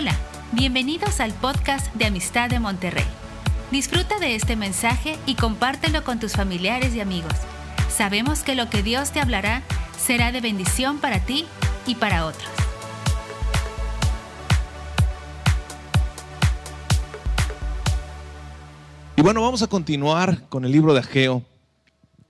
[0.00, 0.16] Hola,
[0.52, 3.04] bienvenidos al podcast de Amistad de Monterrey.
[3.70, 7.34] Disfruta de este mensaje y compártelo con tus familiares y amigos.
[7.90, 9.62] Sabemos que lo que Dios te hablará
[9.98, 11.44] será de bendición para ti
[11.86, 12.48] y para otros.
[19.18, 21.42] Y bueno, vamos a continuar con el libro de Ageo.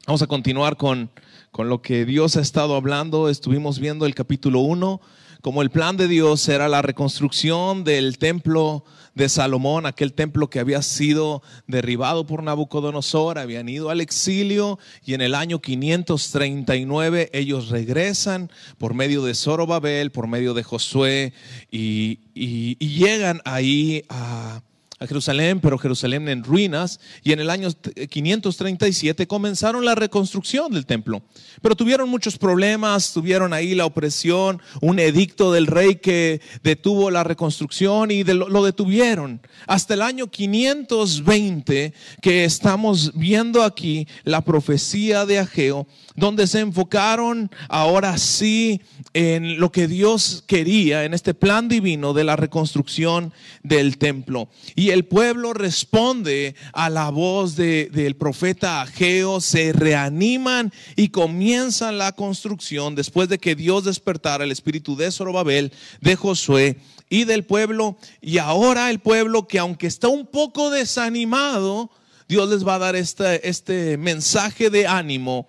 [0.09, 1.09] Vamos a continuar con,
[1.53, 3.29] con lo que Dios ha estado hablando.
[3.29, 5.01] Estuvimos viendo el capítulo 1,
[5.43, 10.61] como el plan de Dios era la reconstrucción del templo de Salomón, aquel templo que
[10.61, 17.69] había sido derribado por Nabucodonosor, habían ido al exilio y en el año 539 ellos
[17.69, 21.33] regresan por medio de Zorobabel, por medio de Josué
[21.71, 24.63] y, y llegan ahí a
[25.07, 27.71] Jerusalén, pero Jerusalén en ruinas, y en el año
[28.11, 31.23] 537 comenzaron la reconstrucción del templo.
[31.63, 37.25] Pero tuvieron muchos problemas, tuvieron ahí la opresión, un edicto del rey que detuvo la
[37.25, 39.41] reconstrucción y lo detuvieron.
[39.67, 47.51] Hasta el año 520 que estamos viendo aquí la profecía de Ageo, donde se enfocaron
[47.69, 48.83] ahora sí
[49.15, 54.51] en lo que Dios quería, en este plan divino de la reconstrucción del templo.
[54.75, 62.13] Y el pueblo responde a la voz del profeta Ageo, se reaniman y comienzan la
[62.13, 67.99] construcción después de que Dios despertara el espíritu de Zorobabel, de Josué y del pueblo.
[68.21, 71.91] Y ahora el pueblo que aunque está un poco desanimado,
[72.29, 75.49] Dios les va a dar este, este mensaje de ánimo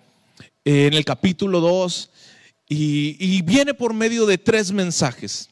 [0.64, 2.10] en el capítulo 2
[2.68, 5.50] y, viene por medio de tres mensajes.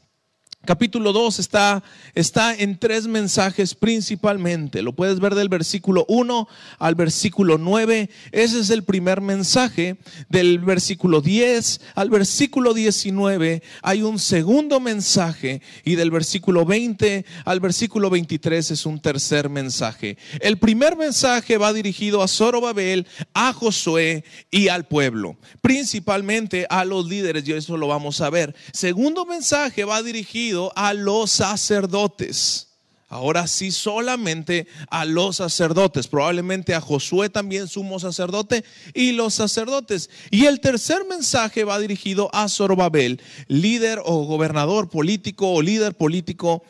[0.66, 1.82] Capítulo 2 está,
[2.14, 4.82] está en tres mensajes principalmente.
[4.82, 6.46] Lo puedes ver del versículo 1
[6.78, 8.10] al versículo 9.
[8.30, 9.96] Ese es el primer mensaje.
[10.28, 15.62] Del versículo 10 al versículo 19 hay un segundo mensaje.
[15.82, 20.18] Y del versículo 20 al versículo 23 es un tercer mensaje.
[20.40, 25.38] El primer mensaje va dirigido a Zorobabel, a Josué y al pueblo.
[25.62, 27.48] Principalmente a los líderes.
[27.48, 28.54] Y eso lo vamos a ver.
[28.74, 32.68] Segundo mensaje va dirigido a los sacerdotes.
[33.08, 40.10] Ahora sí, solamente a los sacerdotes, probablemente a Josué también sumo sacerdote y los sacerdotes.
[40.30, 46.62] Y el tercer mensaje va dirigido a Zorobabel, líder o gobernador político o líder político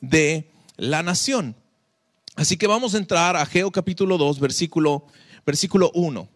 [0.00, 1.54] de la nación.
[2.34, 5.06] Así que vamos a entrar a Geo capítulo 2, versículo,
[5.46, 6.28] versículo 1.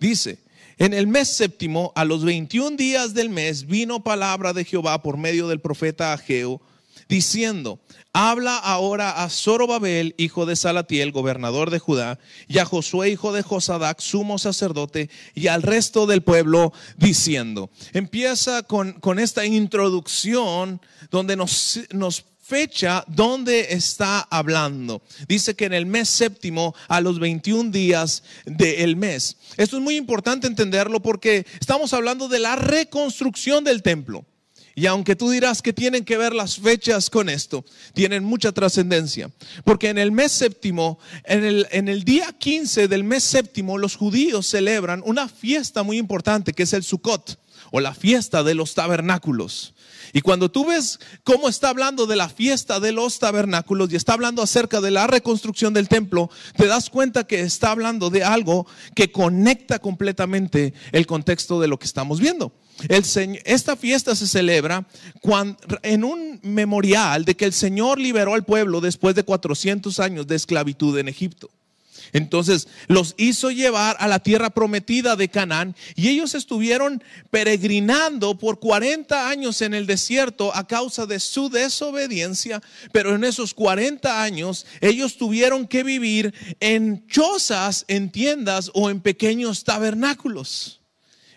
[0.00, 0.38] Dice,
[0.82, 5.16] en el mes séptimo, a los 21 días del mes, vino palabra de Jehová por
[5.16, 6.60] medio del profeta Ageo,
[7.08, 7.78] diciendo,
[8.12, 13.42] habla ahora a Zorobabel, hijo de Salatiel, gobernador de Judá, y a Josué, hijo de
[13.42, 20.80] Josadac, sumo sacerdote, y al resto del pueblo, diciendo, empieza con, esta introducción
[21.12, 25.00] donde nos, nos fecha donde está hablando.
[25.26, 29.38] Dice que en el mes séptimo, a los 21 días del mes.
[29.56, 34.26] Esto es muy importante entenderlo porque estamos hablando de la reconstrucción del templo.
[34.74, 37.64] Y aunque tú dirás que tienen que ver las fechas con esto,
[37.94, 39.30] tienen mucha trascendencia.
[39.64, 43.96] Porque en el mes séptimo, en el, en el día 15 del mes séptimo, los
[43.96, 47.38] judíos celebran una fiesta muy importante que es el Sukkot
[47.72, 49.74] o la fiesta de los tabernáculos.
[50.12, 54.12] Y cuando tú ves cómo está hablando de la fiesta de los tabernáculos y está
[54.12, 58.66] hablando acerca de la reconstrucción del templo, te das cuenta que está hablando de algo
[58.94, 62.52] que conecta completamente el contexto de lo que estamos viendo.
[62.88, 64.86] esta fiesta se celebra
[65.82, 70.36] en un memorial de que el Señor liberó al pueblo después de 400 años de
[70.36, 71.50] esclavitud en Egipto.
[72.12, 78.58] Entonces los hizo llevar a la tierra prometida de Canaán y ellos estuvieron peregrinando por
[78.60, 82.60] 40 años en el desierto a causa de su desobediencia,
[82.92, 89.00] pero en esos 40 años ellos tuvieron que vivir en chozas, en tiendas o en
[89.00, 90.81] pequeños tabernáculos.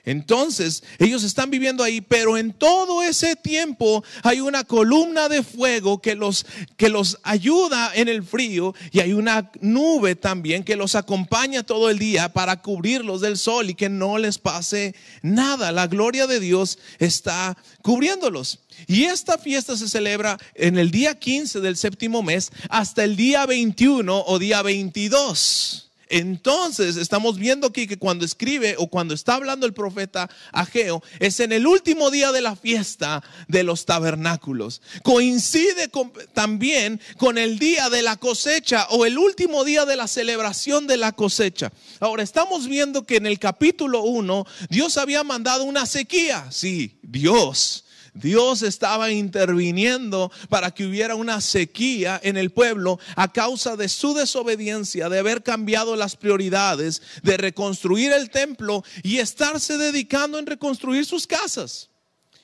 [0.06, 6.02] Entonces, ellos están viviendo ahí, pero en todo ese tiempo hay una columna de fuego
[6.02, 6.46] que los,
[6.78, 11.90] que los ayuda en el frío y hay una nube también que los acompaña todo
[11.90, 15.72] el día para cubrirlos del sol y que no les pase nada.
[15.72, 18.60] La gloria de Dios está cubriéndolos.
[18.88, 23.46] Y esta fiesta se celebra en el día 15 del séptimo mes hasta el día
[23.46, 25.85] 21 o día 22.
[26.10, 31.40] Entonces estamos viendo aquí que cuando escribe o cuando está hablando el profeta Ageo es
[31.40, 34.82] en el último día de la fiesta de los tabernáculos.
[35.04, 35.90] Coincide
[36.34, 40.98] también con el día de la cosecha o el último día de la celebración de
[40.98, 41.72] la cosecha.
[42.00, 46.48] Ahora estamos viendo que en el capítulo 1 Dios había mandado una sequía.
[46.52, 47.85] Sí, Dios
[48.16, 54.14] Dios estaba interviniendo para que hubiera una sequía en el pueblo a causa de su
[54.14, 61.06] desobediencia, de haber cambiado las prioridades, de reconstruir el templo y estarse dedicando en reconstruir
[61.06, 61.90] sus casas.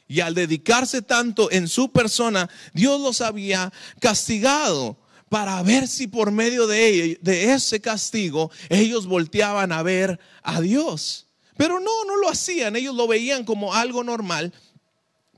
[0.10, 3.72] Y al dedicarse tanto en su persona, Dios los había
[4.02, 4.98] castigado
[5.30, 11.28] para ver si por medio de, de ese castigo ellos volteaban a ver a Dios.
[11.56, 14.52] Pero no, no lo hacían, ellos lo veían como algo normal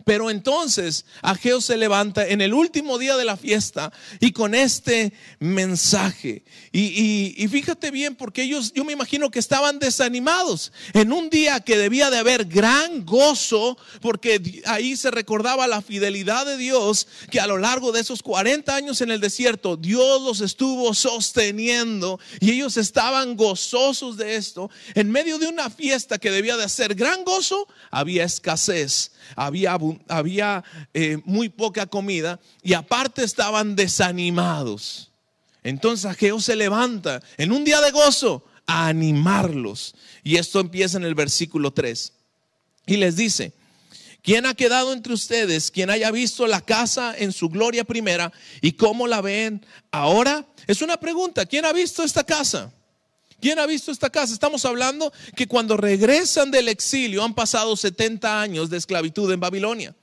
[0.06, 5.14] pero entonces Ageo se levanta en el último día de la fiesta y con este
[5.40, 6.44] mensaje.
[6.72, 11.78] Y, fíjate bien, porque ellos, yo me imagino que estaban desanimados en un día que
[11.78, 17.48] debía de haber gran gozo, porque ahí se recordaba la fidelidad de Dios, que a
[17.48, 22.78] lo largo de esos 40 años en el desierto, Dios los estuvo sosteniendo y ellos
[22.78, 24.70] estaban gozosos de esto.
[24.96, 29.78] En medio de una fiesta que debía de ser gran gozo, había escasez había,
[30.08, 35.12] había eh, muy poca comida y aparte estaban desanimados.
[35.64, 39.96] Entonces Ageo se levanta en un día de gozo a animarlos.
[40.24, 42.14] Y esto empieza en el versículo 3.
[42.86, 43.54] Y les dice,
[44.22, 48.31] ¿quién ha quedado entre ustedes, quien haya visto la casa en su gloria primera
[48.62, 50.46] y cómo la ven ahora?
[50.68, 52.74] Es una pregunta, ¿quién ha visto esta casa?
[53.44, 54.31] ¿Quién ha visto esta casa?
[54.31, 59.94] Estamos hablando que cuando regresan del exilio han pasado 70 años de esclavitud en Babilonia.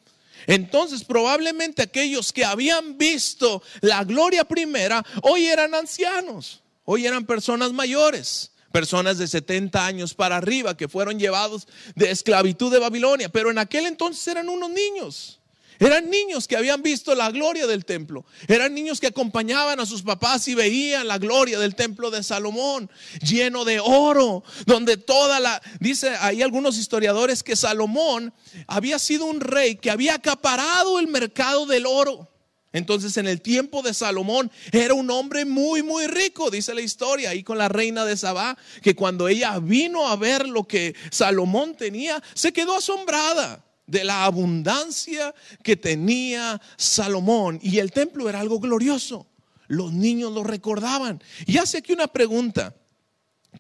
[0.47, 7.73] Entonces probablemente aquellos que habían visto la gloria primera hoy eran ancianos, hoy eran personas
[7.73, 13.51] mayores, personas de 70 años para arriba que fueron llevados de esclavitud de Babilonia, pero
[13.51, 15.40] en aquel entonces eran unos niños.
[15.81, 18.27] Eran niños que habían visto la gloria del templo.
[18.47, 22.91] Eran niños que acompañaban a sus papás y veían la gloria del templo de Salomón,
[23.23, 25.63] lleno de oro, donde toda la...
[25.81, 28.35] Dice hay algunos historiadores que Salomón
[28.67, 32.29] había sido un rey que había acaparado el mercado del oro.
[32.75, 37.31] Entonces en el tiempo de Salomón era un hombre muy, muy rico, dice la historia,
[37.31, 41.75] ahí con la reina de Sabá, que cuando ella vino a ver lo que Salomón
[41.75, 47.59] tenía, se quedó asombrada de la abundancia que tenía Salomón.
[47.63, 49.27] Y el templo era algo glorioso.
[49.67, 51.23] Los niños lo recordaban.
[51.47, 52.75] Y hace aquí una pregunta.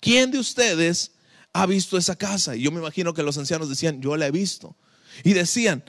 [0.00, 1.12] ¿Quién de ustedes
[1.52, 2.54] ha visto esa casa?
[2.54, 4.76] Y yo me imagino que los ancianos decían, yo la he visto.
[5.24, 5.82] Y decían,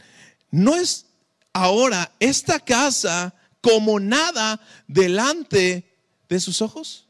[0.49, 1.05] ¿no es
[1.53, 5.97] ahora esta casa como nada delante
[6.27, 7.07] de sus ojos?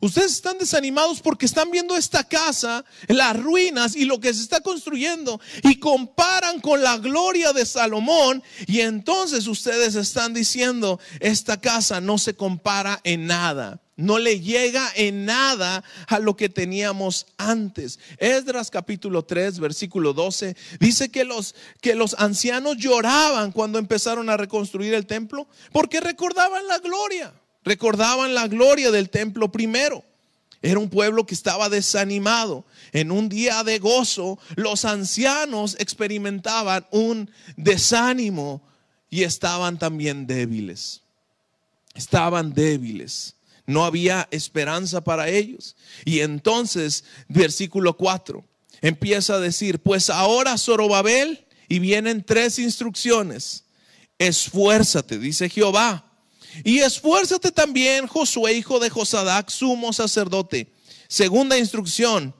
[0.00, 4.60] Ustedes están desanimados porque están viendo esta casa, las ruinas y lo que se está
[4.60, 12.00] construyendo y comparan con la gloria de Salomón y entonces ustedes están diciendo, esta casa
[12.00, 13.80] no se compara en nada.
[13.98, 17.98] No le llega en nada a lo que teníamos antes.
[18.18, 24.36] Esdras capítulo 3, versículo 12, dice que los, que los ancianos lloraban cuando empezaron a
[24.36, 27.32] reconstruir el templo porque recordaban la gloria
[27.66, 30.02] recordaban la gloria del templo primero.
[30.62, 32.64] Era un pueblo que estaba desanimado.
[32.92, 38.62] En un día de gozo, los ancianos experimentaban un desánimo
[39.10, 41.02] y estaban también débiles.
[41.94, 43.34] Estaban débiles.
[43.66, 45.76] No había esperanza para ellos.
[46.04, 48.44] Y entonces, versículo 4,
[48.80, 53.64] empieza a decir, pues ahora Zorobabel, y vienen tres instrucciones.
[54.18, 56.05] Esfuérzate, dice Jehová
[56.64, 60.72] y esfuérzate también, Josué, hijo de Josadac, sumo sacerdote.
[61.08, 62.34] Segunda instrucción,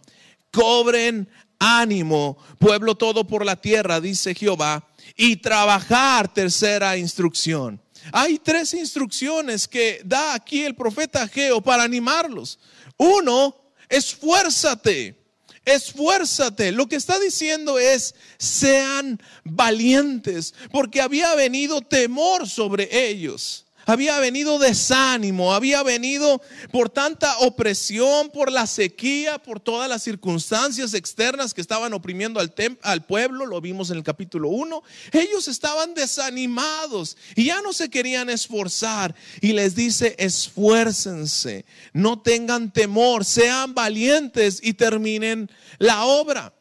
[0.50, 7.80] cobren ánimo, pueblo todo por la tierra, dice Jehová, y trabajar, tercera instrucción.
[8.12, 12.58] Hay tres instrucciones que da aquí el profeta Geo para animarlos.
[12.96, 13.56] Uno,
[13.88, 15.18] esfuérzate,
[15.64, 16.72] esfuérzate.
[16.72, 24.58] Lo que está diciendo es, sean valientes, porque había venido temor sobre ellos había venido
[24.58, 31.60] desánimo, había venido por tanta opresión, por la sequía, por todas las circunstancias externas que
[31.60, 32.52] estaban oprimiendo al,
[32.82, 34.82] al pueblo, lo vimos en el capítulo 1.
[35.12, 39.14] Ellos estaban desanimados y ya no se querían esforzar.
[39.40, 46.52] Y les dice, esfuércense, no tengan temor, sean valientes y terminen la obra.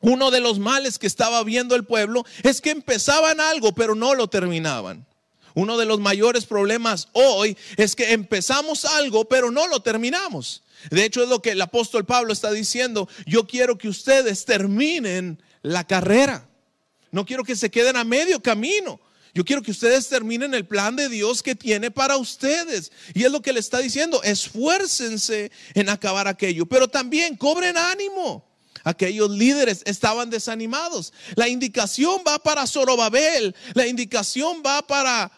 [0.00, 4.14] Uno de los males que estaba viendo el pueblo es que empezaban algo, pero no
[4.14, 5.04] lo terminaban.
[5.56, 10.62] Uno de los mayores problemas hoy es que empezamos algo, pero no lo terminamos.
[10.90, 13.08] De hecho, es lo que el apóstol Pablo está diciendo.
[13.24, 16.46] Yo quiero que ustedes terminen la carrera.
[17.10, 19.00] No quiero que se queden a medio camino.
[19.32, 22.92] Yo quiero que ustedes terminen el plan de Dios que tiene para ustedes.
[23.14, 24.22] Y es lo que le está diciendo.
[24.24, 26.66] Esfuércense en acabar aquello.
[26.66, 28.46] Pero también cobren ánimo.
[28.84, 31.14] Aquellos líderes estaban desanimados.
[31.34, 35.32] La indicación va para Zorobabel, la indicación va para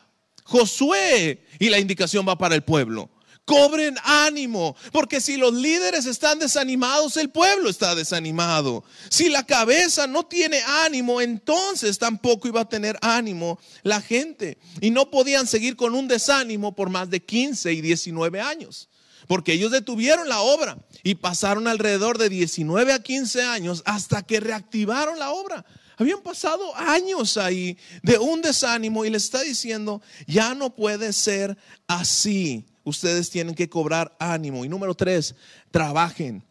[0.49, 3.11] Josué y la indicación va para el pueblo.
[3.45, 8.83] Cobren ánimo, porque si los líderes están desanimados, el pueblo está desanimado.
[9.11, 14.57] Si la cabeza no tiene ánimo, entonces tampoco iba a tener ánimo la gente.
[14.81, 18.89] Y no podían seguir con un desánimo por más de 15 y 19 años,
[19.29, 24.41] porque ellos detuvieron la obra y pasaron alrededor de 19 a 15 años hasta que
[24.41, 25.65] reactivaron la obra.
[25.97, 31.57] Habían pasado años ahí de un desánimo y le está diciendo, ya no puede ser
[31.87, 34.65] así ustedes tienen que cobrar ánimo.
[34.65, 35.35] Y número tres,
[35.71, 36.43] trabajen.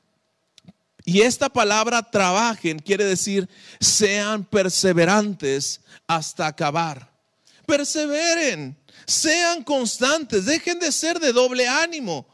[1.03, 3.47] Y esta palabra trabajen quiere decir
[3.79, 7.11] sean perseverantes hasta acabar.
[7.65, 12.27] Perseveren, sean constantes, dejen de ser de doble ánimo.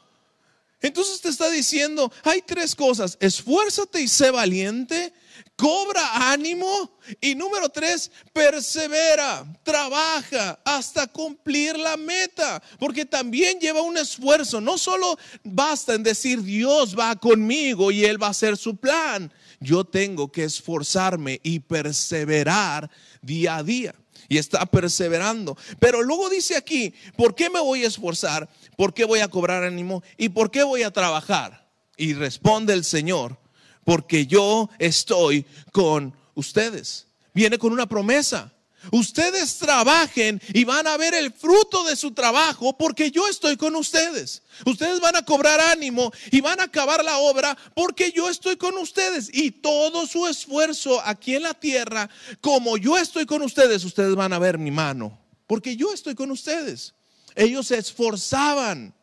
[0.84, 5.14] Entonces te está diciendo, hay tres cosas, esfuérzate y sé valiente,
[5.56, 13.98] cobra ánimo y número tres, persevera, trabaja hasta cumplir la meta, porque también lleva un
[13.98, 14.60] esfuerzo.
[14.60, 19.32] No solo basta en decir Dios va conmigo y Él va a hacer su plan.
[19.62, 23.96] Yo tengo que esforzarme y perseverar día a día.
[24.30, 25.58] Y está perseverando.
[25.80, 28.50] Pero luego dice aquí, ¿por qué me voy a esforzar?
[28.78, 30.04] ¿Por qué voy a cobrar ánimo?
[30.18, 31.70] ¿Y por qué voy a trabajar?
[31.98, 33.38] Y responde el Señor,
[33.84, 37.08] porque yo estoy con ustedes.
[37.34, 38.52] Viene con una promesa.
[38.92, 43.76] Ustedes trabajen y van a ver el fruto de su trabajo porque yo estoy con
[43.76, 44.42] ustedes.
[44.66, 48.78] Ustedes van a cobrar ánimo y van a acabar la obra porque yo estoy con
[48.78, 49.30] ustedes.
[49.34, 52.10] Y todo su esfuerzo aquí en la tierra,
[52.42, 55.18] como yo estoy con ustedes, ustedes van a ver mi mano.
[55.48, 56.94] Porque yo estoy con ustedes.
[57.36, 58.94] Ellos se esforzaban,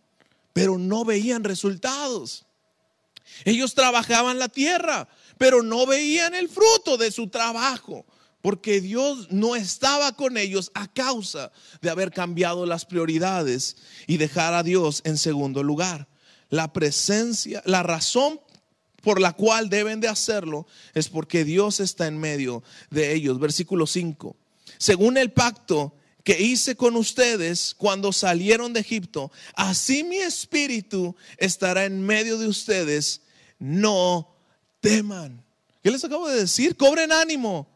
[0.53, 2.47] pero no veían resultados.
[3.45, 5.09] Ellos trabajaban la tierra,
[5.39, 8.05] pero no veían el fruto de su trabajo,
[8.43, 14.55] porque Dios no estaba con ellos a causa de haber cambiado las prioridades y dejar
[14.55, 16.09] a Dios en segundo lugar.
[16.49, 18.41] La presencia, la razón
[19.03, 23.39] por la cual deben de hacerlo es porque Dios está en medio de ellos.
[23.39, 24.37] Versículo 5.
[24.79, 31.85] Según el pacto que hice con ustedes cuando salieron de Egipto, así mi espíritu estará
[31.85, 33.23] en medio de ustedes
[33.61, 34.35] no
[34.81, 35.45] teman.
[35.83, 36.77] ¿Qué les acabo de decir?
[36.77, 37.69] Cobren ánimo,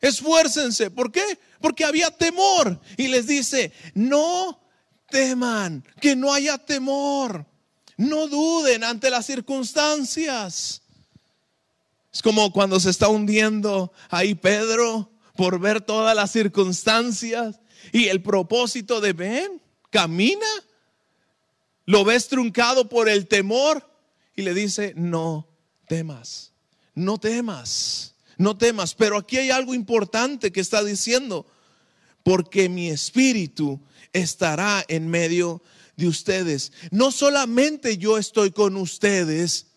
[0.00, 0.90] esfuércense.
[0.90, 1.24] ¿Por qué?
[1.60, 2.80] Porque había temor.
[2.96, 4.60] Y les dice, no
[5.10, 7.46] teman, que no haya temor.
[7.96, 10.82] No duden ante las circunstancias.
[12.12, 17.60] Es como cuando se está hundiendo ahí Pedro por ver todas las circunstancias
[17.94, 20.48] y el propósito de ven, camina.
[21.86, 23.88] Lo ves truncado por el temor
[24.34, 25.46] y le dice, no
[25.86, 26.52] temas,
[26.96, 28.96] no temas, no temas.
[28.96, 31.46] Pero aquí hay algo importante que está diciendo,
[32.24, 33.80] porque mi espíritu
[34.12, 35.62] estará en medio
[35.96, 36.72] de ustedes.
[36.90, 39.68] No solamente yo estoy con ustedes,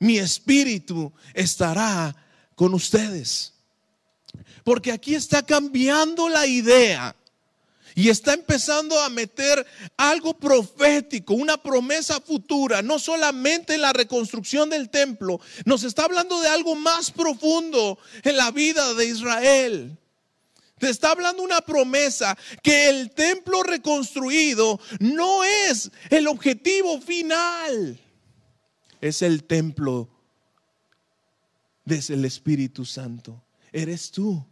[0.00, 2.14] mi espíritu estará
[2.56, 3.54] con ustedes.
[4.64, 7.16] Porque aquí está cambiando la idea
[7.94, 9.64] y está empezando a meter
[9.96, 16.40] algo profético, una promesa futura, no solamente en la reconstrucción del templo, nos está hablando
[16.40, 19.98] de algo más profundo en la vida de Israel.
[20.78, 28.00] Te está hablando una promesa que el templo reconstruido no es el objetivo final,
[29.00, 30.08] es el templo
[31.84, 33.40] desde el Espíritu Santo.
[33.72, 34.44] Eres tú.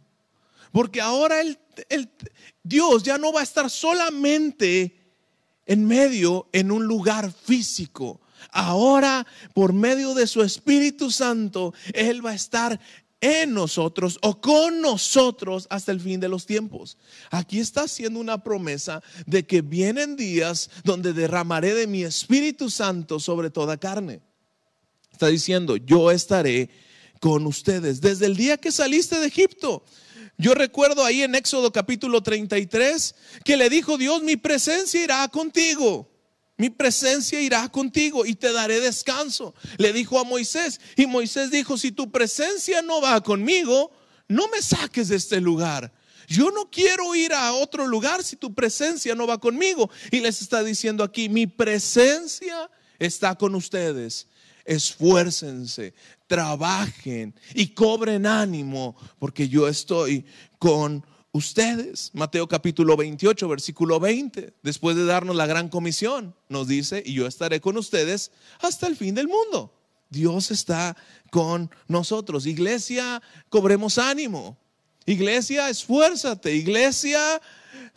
[0.73, 1.59] Porque ahora el,
[2.63, 4.99] Dios ya no va a estar solamente
[5.67, 8.19] en medio, en un lugar físico.
[8.51, 12.79] Ahora, por medio de su Espíritu Santo, Él va a estar
[13.21, 16.97] en nosotros o con nosotros hasta el fin de los tiempos.
[17.29, 23.19] Aquí está haciendo una promesa de que vienen días donde derramaré de mi Espíritu Santo
[23.19, 24.21] sobre toda carne.
[25.11, 26.71] Está diciendo, yo estaré
[27.19, 29.85] con ustedes desde el día que saliste de Egipto.
[30.43, 36.11] Yo recuerdo ahí en Éxodo capítulo 33 que le dijo Dios, mi presencia irá contigo.
[36.57, 39.55] Mi presencia irá contigo y te daré descanso.
[39.77, 40.81] Le dijo a Moisés.
[40.97, 43.89] Y Moisés dijo, si tu presencia no va conmigo,
[44.27, 45.93] no me saques de este lugar.
[46.27, 49.89] Yo no quiero ir a otro lugar si tu presencia no va conmigo.
[50.11, 52.69] Y les está diciendo aquí, mi presencia
[52.99, 54.27] está con ustedes.
[54.65, 55.93] Esfuércense,
[56.27, 60.25] trabajen y cobren ánimo, porque yo estoy
[60.57, 62.11] con ustedes.
[62.13, 67.27] Mateo capítulo 28, versículo 20, después de darnos la gran comisión, nos dice, y yo
[67.27, 69.73] estaré con ustedes hasta el fin del mundo.
[70.09, 70.95] Dios está
[71.31, 72.45] con nosotros.
[72.45, 74.57] Iglesia, cobremos ánimo.
[75.05, 76.55] Iglesia, esfuérzate.
[76.55, 77.41] Iglesia,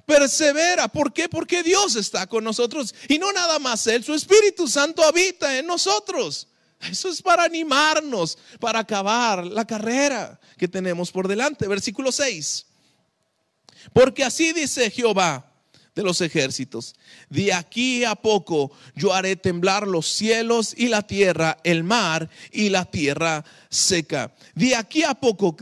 [0.06, 0.88] persevera.
[0.88, 1.28] ¿Por qué?
[1.28, 2.94] Porque Dios está con nosotros.
[3.08, 6.49] Y no nada más Él, su Espíritu Santo habita en nosotros.
[6.80, 11.66] Eso es para animarnos, para acabar la carrera que tenemos por delante.
[11.66, 12.66] Versículo 6.
[13.92, 15.52] Porque así dice Jehová
[15.95, 16.95] de los ejércitos,
[17.30, 22.68] de aquí a poco yo haré temblar los cielos y la tierra, el mar y
[22.68, 24.35] la tierra seca.
[24.54, 25.56] De aquí a poco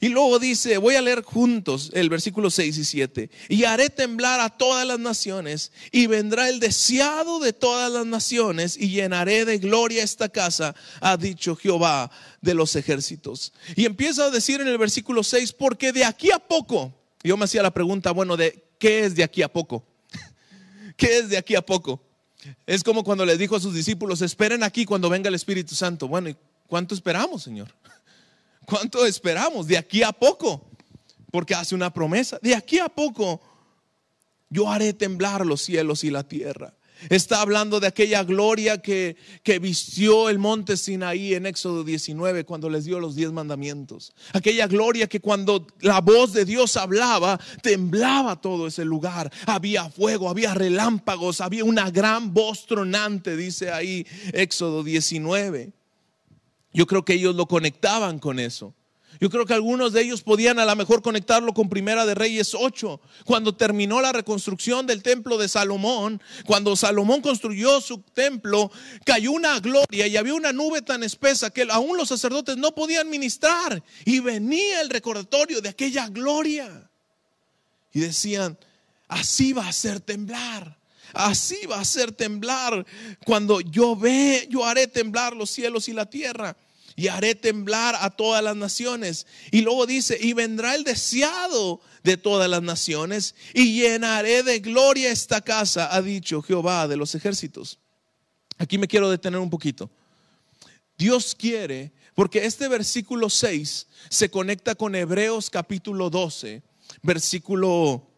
[0.00, 3.30] y luego dice, voy a leer juntos el versículo 6 y 7.
[3.48, 8.76] Y haré temblar a todas las naciones y vendrá el deseado de todas las naciones
[8.76, 12.10] y llenaré de gloria esta casa, ha dicho Jehová
[12.42, 13.52] de los ejércitos.
[13.74, 17.46] Y empieza a decir en el versículo 6, porque de aquí a poco, yo me
[17.46, 19.84] hacía la pregunta, bueno, de qué es de aquí a poco?
[20.96, 22.02] ¿Qué es de aquí a poco?
[22.66, 26.06] Es como cuando les dijo a sus discípulos, esperen aquí cuando venga el Espíritu Santo.
[26.06, 26.36] Bueno, ¿y
[26.66, 27.74] cuánto esperamos, Señor?
[28.66, 29.66] ¿Cuánto esperamos?
[29.66, 30.68] De aquí a poco.
[31.30, 32.38] Porque hace una promesa.
[32.42, 33.40] De aquí a poco
[34.48, 36.74] yo haré temblar los cielos y la tierra.
[37.10, 42.70] Está hablando de aquella gloria que, que, vistió el monte Sinaí en Éxodo 19 cuando
[42.70, 44.14] les dio los diez mandamientos.
[44.32, 49.30] Aquella gloria que cuando la voz de Dios hablaba, temblaba todo ese lugar.
[49.44, 55.72] Había fuego, había relámpagos, había una gran voz tronante, dice ahí Éxodo 19.
[56.76, 58.74] Yo creo que ellos lo conectaban con eso.
[59.18, 62.54] Yo creo que algunos de ellos podían a lo mejor conectarlo con Primera de Reyes
[62.54, 68.70] 8, cuando terminó la reconstrucción del templo de Salomón, cuando Salomón construyó su templo,
[69.06, 73.08] cayó una gloria y había una nube tan espesa que aún los sacerdotes no podían
[73.08, 76.90] ministrar y venía el recordatorio de aquella gloria.
[77.90, 78.58] Y decían,
[79.08, 80.76] así va a ser temblar.
[81.14, 82.84] Así va a ser temblar
[83.24, 86.54] cuando yo ve, yo haré temblar los cielos y la tierra
[86.96, 89.26] y haré temblar a todas las naciones.
[89.50, 95.10] Y luego dice, y vendrá el deseado de todas las naciones y llenaré de gloria
[95.10, 97.78] esta casa, ha dicho Jehová de los ejércitos.
[98.58, 99.90] Aquí me quiero detener un poquito.
[100.96, 106.62] Dios quiere, porque este versículo 6 se conecta con Hebreos capítulo 12,
[107.02, 108.08] versículo,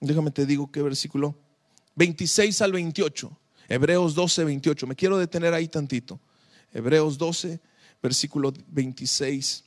[0.00, 1.38] déjame te digo qué versículo,
[1.96, 3.38] 26 al 28.
[3.68, 4.86] Hebreos 12, 28.
[4.86, 6.20] Me quiero detener ahí tantito.
[6.72, 7.60] Hebreos 12,
[8.02, 9.64] versículo 26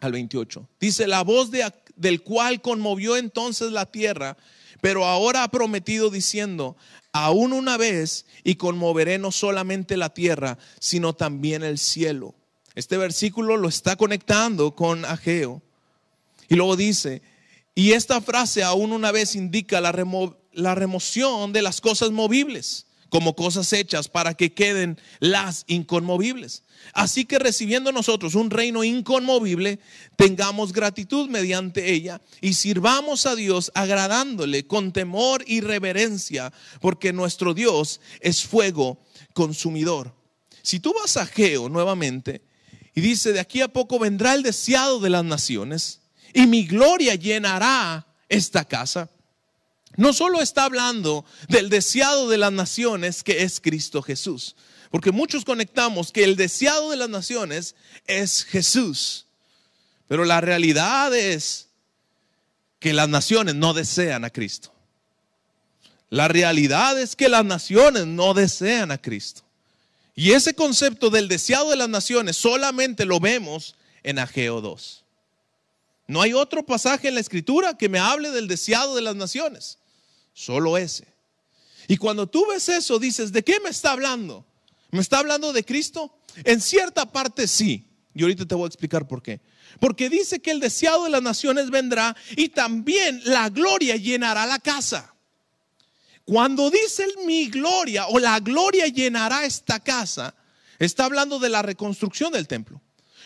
[0.00, 0.68] al 28.
[0.80, 4.36] Dice, la voz de, del cual conmovió entonces la tierra,
[4.80, 6.76] pero ahora ha prometido diciendo,
[7.12, 12.34] aún una vez y conmoveré no solamente la tierra, sino también el cielo.
[12.74, 15.62] Este versículo lo está conectando con Ageo.
[16.48, 17.22] Y luego dice,
[17.74, 19.92] y esta frase aún una vez indica la,
[20.52, 26.62] la remoción de las cosas movibles como cosas hechas para que queden las inconmovibles.
[26.94, 29.80] Así que recibiendo nosotros un reino inconmovible,
[30.16, 37.52] tengamos gratitud mediante ella y sirvamos a Dios agradándole con temor y reverencia, porque nuestro
[37.52, 38.98] Dios es fuego
[39.34, 40.14] consumidor.
[40.62, 42.40] Si tú vas a Geo nuevamente
[42.94, 46.00] y dice, de aquí a poco vendrá el deseado de las naciones
[46.32, 49.10] y mi gloria llenará esta casa
[49.96, 54.56] no solo está hablando del deseado de las naciones que es Cristo Jesús,
[54.90, 57.74] porque muchos conectamos que el deseado de las naciones
[58.06, 59.26] es Jesús,
[60.08, 61.68] pero la realidad es
[62.78, 64.72] que las naciones no desean a Cristo.
[66.10, 69.42] La realidad es que las naciones no desean a Cristo.
[70.14, 75.04] Y ese concepto del deseado de las naciones solamente lo vemos en Ageo 2.
[76.08, 79.78] No hay otro pasaje en la escritura que me hable del deseado de las naciones.
[80.32, 81.06] Solo ese.
[81.88, 84.46] Y cuando tú ves eso, dices, ¿de qué me está hablando?
[84.90, 86.14] ¿Me está hablando de Cristo?
[86.44, 87.86] En cierta parte sí.
[88.14, 89.40] Y ahorita te voy a explicar por qué.
[89.80, 94.58] Porque dice que el deseado de las naciones vendrá y también la gloria llenará la
[94.58, 95.14] casa.
[96.24, 100.34] Cuando dice mi gloria o la gloria llenará esta casa,
[100.78, 102.80] está hablando de la reconstrucción del templo.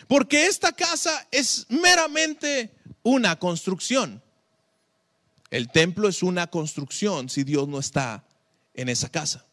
[0.08, 4.22] Porque esta casa es meramente una construcción.
[5.50, 8.26] El templo es una construcción si Dios no está
[8.74, 9.46] en esa casa.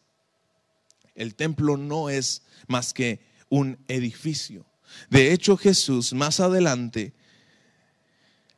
[1.14, 4.66] El templo no es más que un edificio.
[5.10, 7.14] De hecho, Jesús más adelante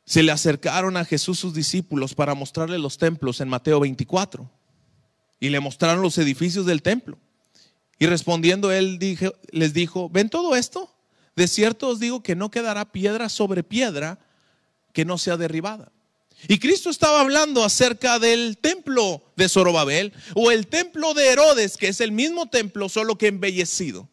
[0.05, 4.49] se le acercaron a Jesús sus discípulos para mostrarle los templos en Mateo 24
[5.39, 7.19] y le mostraron los edificios del templo.
[7.99, 8.99] Y respondiendo él
[9.51, 10.93] les dijo, ¿ven todo esto?
[11.35, 14.19] De cierto os digo que no quedará piedra sobre piedra
[14.93, 15.91] que no sea derribada.
[16.47, 21.87] Y Cristo estaba hablando acerca del templo de Zorobabel o el templo de Herodes, que
[21.87, 24.07] es el mismo templo, solo que embellecido.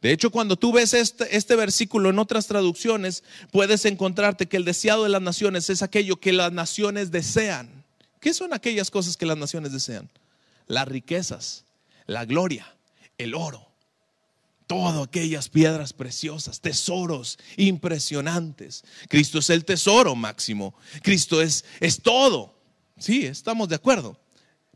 [0.00, 4.64] De hecho, cuando tú ves este, este, versículo en otras traducciones, puedes encontrarte que el
[4.64, 7.84] deseado de las naciones es aquello que las naciones desean.
[8.20, 10.08] ¿Qué son aquellas cosas que las naciones desean?
[10.66, 11.64] Las riquezas,
[12.06, 12.74] la gloria,
[13.16, 13.67] el oro,
[14.68, 18.84] todas aquellas piedras preciosas, tesoros impresionantes.
[19.08, 20.74] Cristo es el tesoro máximo.
[21.02, 22.54] Cristo es, es todo.
[22.98, 24.20] Sí, estamos de acuerdo.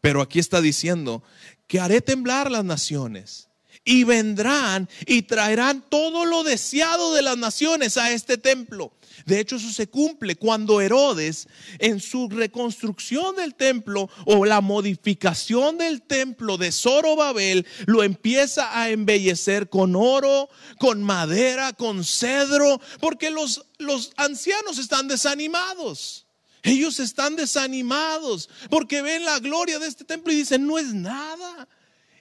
[0.00, 1.22] Pero aquí está diciendo
[1.68, 3.48] que haré temblar las naciones
[3.84, 8.92] y vendrán y traerán todo lo deseado de las naciones a este templo.
[9.26, 15.78] De hecho, eso se cumple cuando Herodes, en su reconstrucción del templo o la modificación
[15.78, 23.30] del templo de Zorobabel, lo empieza a embellecer con oro, con madera, con cedro, porque
[23.30, 26.26] los, los ancianos están desanimados.
[26.64, 31.68] Ellos están desanimados porque ven la gloria de este templo y dicen, no es nada.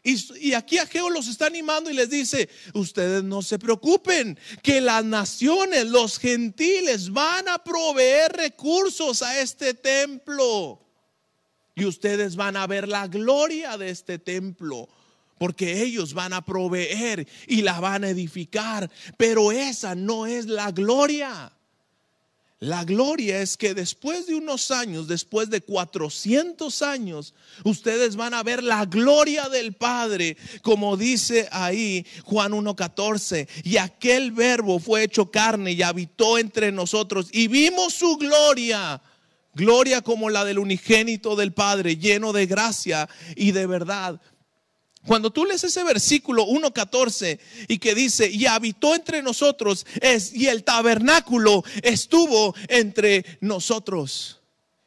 [0.03, 5.05] Y, aquí Ageo los está animando y les dice, ustedes no se preocupen, que las
[5.05, 10.81] naciones, los gentiles van a proveer recursos a este templo.
[11.75, 14.89] Y ustedes van a ver la gloria de este templo,
[15.37, 18.89] porque ellos van a proveer y la van a edificar.
[19.17, 21.53] Pero esa no es la gloria.
[22.61, 28.43] La gloria es que después de unos años, después de 400 años, ustedes van a
[28.43, 35.31] ver la gloria del Padre, como dice ahí Juan 1.14, y aquel verbo fue hecho
[35.31, 39.01] carne y habitó entre nosotros y vimos su gloria.
[39.55, 44.21] Gloria como la del unigénito del Padre, lleno de gracia y de verdad.
[45.05, 50.47] Cuando tú lees ese versículo 1.14 y que dice, y habitó entre nosotros, es, y
[50.47, 54.41] el tabernáculo estuvo entre nosotros.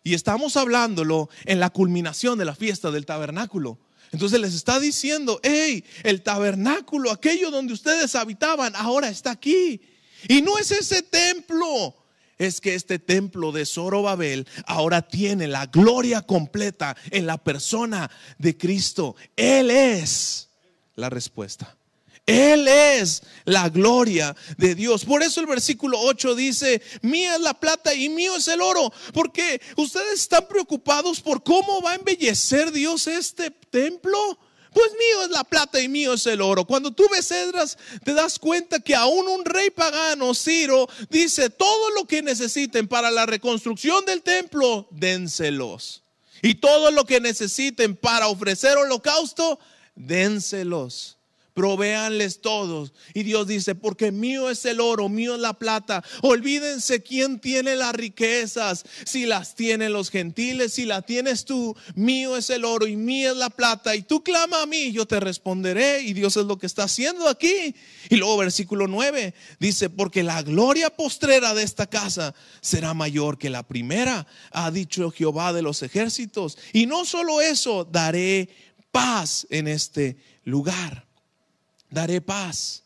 [0.05, 3.79] Y estamos hablándolo en la culminación de la fiesta del tabernáculo.
[4.13, 9.81] Entonces les está diciendo, hey, el tabernáculo, aquello donde ustedes habitaban, ahora está aquí.
[10.29, 11.97] Y no es ese templo,
[12.39, 18.57] es que este templo de Zorobabel ahora tiene la gloria completa en la persona de
[18.57, 19.17] Cristo.
[19.37, 20.49] Él es
[20.97, 21.77] la respuesta.
[22.27, 25.05] Él es la gloria de Dios.
[25.05, 28.93] Por eso el versículo 8 dice, mía es la plata y mío es el oro.
[29.13, 34.39] Porque ustedes están preocupados por cómo va a embellecer Dios este templo.
[34.75, 36.65] Pues mío es la plata y mío es el oro.
[36.67, 41.91] Cuando tú ves Edras, te das cuenta que aún un rey pagano, Ciro, dice, todo
[41.91, 46.03] lo que necesiten para la reconstrucción del templo, dénselos.
[46.43, 49.59] Y todo lo que necesiten para ofrecer holocausto,
[49.95, 51.14] dénselos
[51.55, 52.93] provéanles todos.
[53.15, 56.05] Y Dios dice, porque mío es el oro, mío es la plata.
[56.21, 62.37] Olvídense quién tiene las riquezas, si las tienen los gentiles, si la tienes tú, mío
[62.37, 63.95] es el oro y mío es la plata.
[63.95, 66.03] Y tú clama a mí, yo te responderé.
[66.03, 67.75] Y Dios es lo que está haciendo aquí.
[68.11, 73.49] Y luego versículo 9 dice, porque la gloria postrera de esta casa será mayor que
[73.49, 76.59] la primera, ha dicho Jehová de los ejércitos.
[76.73, 78.49] Y no solo eso, daré
[78.91, 81.04] paz en este lugar
[81.95, 82.83] daré paz.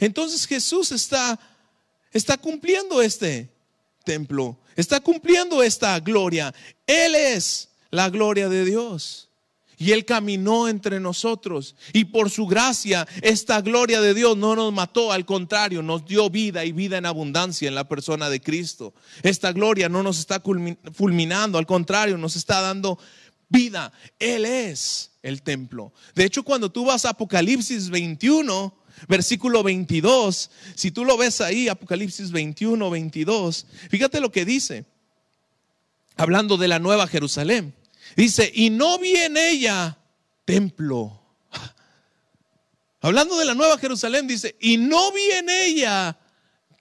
[0.00, 1.38] Entonces Jesús está,
[2.12, 3.48] está cumpliendo este
[4.04, 6.54] templo, está cumpliendo esta gloria.
[6.86, 9.26] Él es la gloria de Dios.
[9.78, 11.74] Y Él caminó entre nosotros.
[11.92, 16.30] Y por su gracia, esta gloria de Dios no nos mató, al contrario, nos dio
[16.30, 18.94] vida y vida en abundancia en la persona de Cristo.
[19.22, 20.42] Esta gloria no nos está
[20.94, 22.98] fulminando, al contrario, nos está dando
[23.48, 23.92] vida.
[24.18, 25.92] Él es el templo.
[26.14, 28.74] De hecho, cuando tú vas a Apocalipsis 21,
[29.08, 34.84] versículo 22, si tú lo ves ahí, Apocalipsis 21, 22, fíjate lo que dice,
[36.16, 37.74] hablando de la nueva Jerusalén.
[38.16, 39.98] Dice, y no vi en ella
[40.44, 41.20] templo.
[43.00, 46.18] Hablando de la nueva Jerusalén, dice, y no vi en ella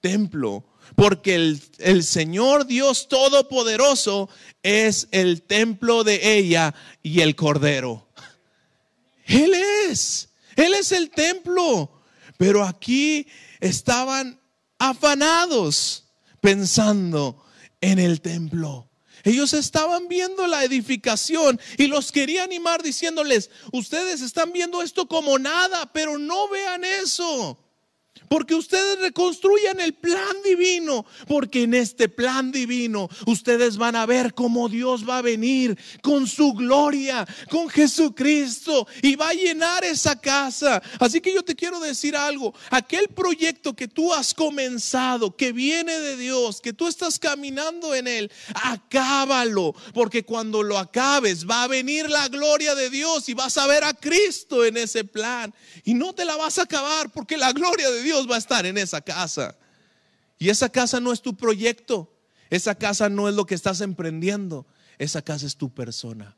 [0.02, 0.64] templo
[0.96, 4.30] porque el, Señor Dios Todopoderoso
[4.64, 8.08] es el templo de ella y el Cordero.
[9.26, 9.54] Él
[9.90, 11.92] es, Él es el templo.
[12.38, 13.28] Pero aquí
[13.60, 14.40] estaban
[14.78, 16.06] afanados
[16.42, 17.44] pensando
[17.82, 18.90] en el templo.
[19.24, 25.40] Ellos estaban viendo la edificación y los quería animar diciéndoles, ustedes están viendo esto como
[25.40, 27.65] nada, pero no vean eso.
[28.30, 31.06] Porque ustedes reconstruyan el plan divino.
[31.28, 36.28] Porque en este plan divino ustedes van a ver cómo Dios va a venir con
[36.28, 40.82] su gloria, con Jesucristo y va a llenar esa casa.
[41.00, 42.54] Así que yo te quiero decir algo.
[42.70, 48.08] Aquel proyecto que tú has comenzado, que viene de Dios, que tú estás caminando en
[48.08, 49.76] él, acábalo.
[49.94, 53.84] Porque cuando lo acabes va a venir la gloria de Dios y vas a ver
[53.84, 55.54] a Cristo en ese plan.
[55.84, 58.66] Y no te la vas a acabar porque la gloria de Dios va a estar
[58.66, 59.58] en esa casa.
[60.38, 62.14] Y esa casa no es tu proyecto,
[62.50, 64.66] esa casa no es lo que estás emprendiendo,
[64.98, 66.36] esa casa es tu persona.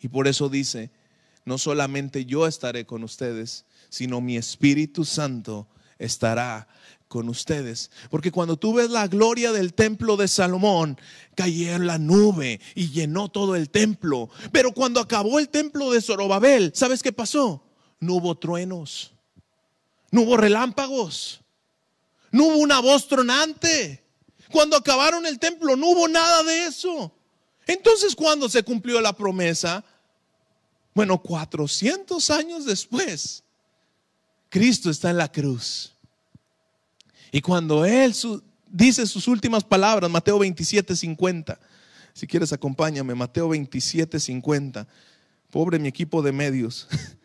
[0.00, 0.90] Y por eso dice,
[1.44, 6.68] no solamente yo estaré con ustedes, sino mi Espíritu Santo estará
[7.06, 7.90] con ustedes.
[8.10, 10.98] Porque cuando tú ves la gloria del templo de Salomón,
[11.34, 14.30] cayó en la nube y llenó todo el templo.
[14.50, 17.62] Pero cuando acabó el templo de Zorobabel, ¿sabes qué pasó?
[18.00, 19.12] No hubo truenos
[20.12, 21.40] no hubo relámpagos,
[22.30, 24.04] no hubo una voz tronante.
[24.50, 27.12] Cuando acabaron el templo no hubo nada de eso.
[27.66, 29.82] Entonces, ¿cuándo se cumplió la promesa?
[30.94, 33.42] Bueno, 400 años después,
[34.50, 35.94] Cristo está en la cruz.
[37.30, 38.14] Y cuando Él
[38.66, 41.58] dice sus últimas palabras, Mateo 27, 50,
[42.12, 44.86] si quieres acompáñame, Mateo 27, 50,
[45.50, 46.86] pobre mi equipo de medios.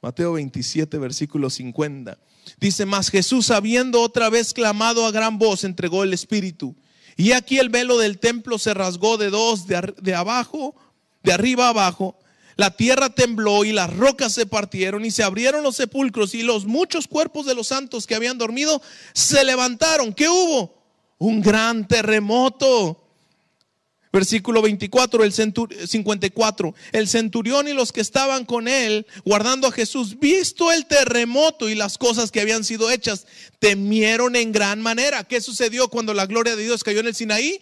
[0.00, 2.18] Mateo 27, versículo 50.
[2.60, 6.76] Dice, mas Jesús, habiendo otra vez clamado a gran voz, entregó el Espíritu.
[7.16, 10.74] Y aquí el velo del templo se rasgó de dos, de, de abajo,
[11.22, 12.16] de arriba a abajo.
[12.56, 16.64] La tierra tembló y las rocas se partieron y se abrieron los sepulcros y los
[16.64, 18.80] muchos cuerpos de los santos que habían dormido
[19.14, 20.12] se levantaron.
[20.12, 20.76] ¿Qué hubo?
[21.18, 23.07] Un gran terremoto
[24.12, 26.74] Versículo 24, el 54.
[26.92, 31.74] El centurión y los que estaban con él, guardando a Jesús, visto el terremoto y
[31.74, 33.26] las cosas que habían sido hechas,
[33.58, 35.24] temieron en gran manera.
[35.24, 37.60] ¿Qué sucedió cuando la gloria de Dios cayó en el Sinaí?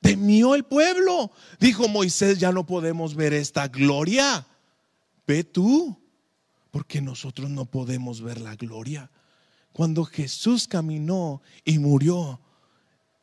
[0.00, 1.30] Temió el pueblo.
[1.60, 4.46] Dijo Moisés, ya no podemos ver esta gloria.
[5.26, 5.96] Ve tú,
[6.72, 9.10] porque nosotros no podemos ver la gloria.
[9.72, 12.40] Cuando Jesús caminó y murió,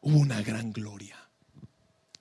[0.02, 1.21] hubo una gran gloria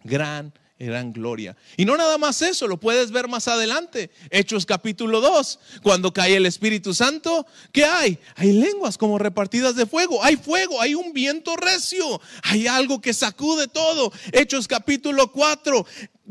[0.05, 1.57] gran, gran gloria.
[1.77, 4.11] Y no nada más eso, lo puedes ver más adelante.
[4.31, 8.19] Hechos capítulo 2, cuando cae el Espíritu Santo, ¿qué hay?
[8.37, 13.13] Hay lenguas como repartidas de fuego, hay fuego, hay un viento recio, hay algo que
[13.13, 14.13] sacude todo.
[14.33, 15.87] Hechos capítulo 4,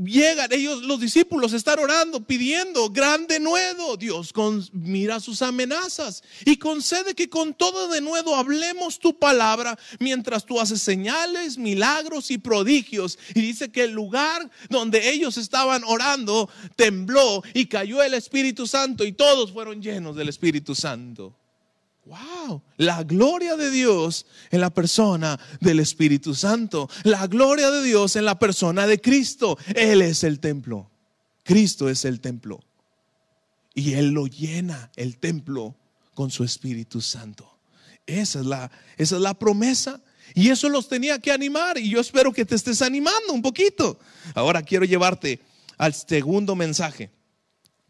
[0.05, 3.97] llegan ellos, los discípulos, están orando, pidiendo gran denuedo.
[3.97, 4.33] Dios
[4.71, 10.81] mira sus amenazas y concede que con todo denuedo hablemos tu palabra mientras tú haces
[10.81, 13.19] señales, milagros y prodigios.
[13.33, 19.03] Y dice que el lugar donde ellos estaban orando tembló y cayó el Espíritu Santo
[19.03, 21.35] y todos fueron llenos del Espíritu Santo.
[22.09, 28.15] Wow, la gloria de Dios en la persona del Espíritu Santo, la gloria de Dios
[28.15, 29.59] en la persona de Cristo.
[29.75, 30.89] Él es el templo,
[31.43, 32.61] Cristo es el templo.
[33.75, 35.75] Y Él lo llena, el templo,
[36.15, 37.59] con su Espíritu Santo.
[38.07, 40.01] Esa es la, esa es la promesa.
[40.33, 41.77] Y eso los tenía que animar.
[41.77, 43.99] Y yo espero que te estés animando un poquito.
[44.33, 45.41] Ahora quiero llevarte
[45.77, 47.11] al segundo mensaje.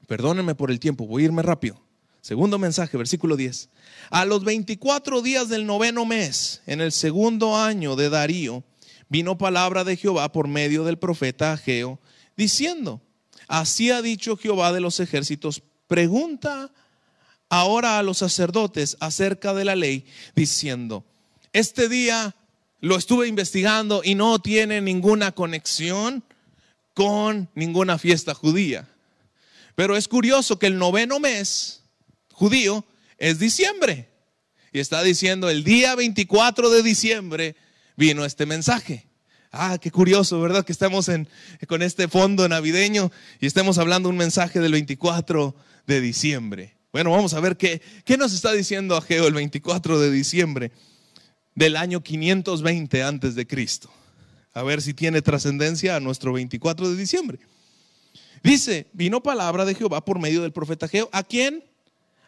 [0.07, 1.88] Perdónenme por el tiempo, voy a irme rápido.
[2.21, 3.69] Segundo mensaje, versículo 10.
[4.09, 8.63] A los 24 días del noveno mes, en el segundo año de Darío,
[9.07, 11.99] vino palabra de Jehová por medio del profeta Ageo,
[12.35, 13.01] diciendo,
[13.47, 16.71] así ha dicho Jehová de los ejércitos, pregunta
[17.49, 20.05] ahora a los sacerdotes acerca de la ley,
[20.35, 21.05] diciendo,
[21.53, 22.35] este día
[22.81, 26.23] lo estuve investigando y no tiene ninguna conexión
[26.93, 28.87] con ninguna fiesta judía.
[29.75, 31.78] Pero es curioso que el noveno mes,
[32.39, 32.85] judío
[33.17, 34.07] es diciembre.
[34.71, 37.55] Y está diciendo, el día 24 de diciembre
[37.97, 39.07] vino este mensaje.
[39.51, 40.63] Ah, qué curioso, ¿verdad?
[40.63, 41.27] Que estamos en,
[41.67, 45.53] con este fondo navideño y estemos hablando un mensaje del 24
[45.85, 46.75] de diciembre.
[46.93, 50.71] Bueno, vamos a ver qué, qué nos está diciendo Ageo el 24 de diciembre
[51.55, 53.91] del año 520 antes de Cristo.
[54.53, 57.39] A ver si tiene trascendencia a nuestro 24 de diciembre.
[58.43, 61.09] Dice, vino palabra de Jehová por medio del profeta Ageo.
[61.11, 61.68] ¿A quién?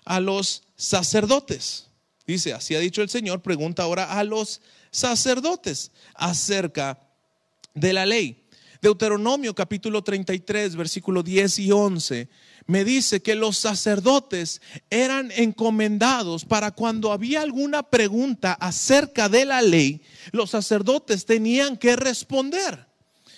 [0.06, 1.88] A los sacerdotes.
[2.26, 4.62] Dice, así ha dicho el Señor, pregunta ahora a los
[4.92, 7.00] sacerdotes acerca
[7.74, 8.38] de la ley.
[8.82, 12.30] Deuteronomio capítulo 33, versículo 10 y 11,
[12.66, 19.62] me dice que los sacerdotes eran encomendados para cuando había alguna pregunta acerca de la
[19.62, 22.88] ley, los sacerdotes tenían que responder.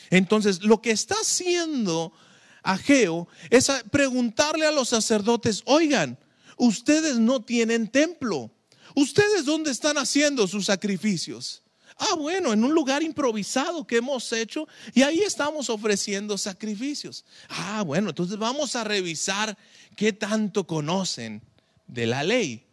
[0.10, 2.14] Entonces, lo que está haciendo
[2.62, 6.18] Ageo es preguntarle a los sacerdotes, oigan,
[6.58, 8.52] ustedes no tienen templo.
[8.96, 11.62] ¿ustedes dónde están haciendo sus sacrificios?
[11.98, 17.24] Ah, bueno, en un lugar improvisado que hemos hecho y ahí estamos ofreciendo sacrificios.
[17.50, 19.58] Ah, bueno, entonces vamos a revisar
[19.96, 21.44] qué tanto conocen
[21.88, 22.66] de la ley.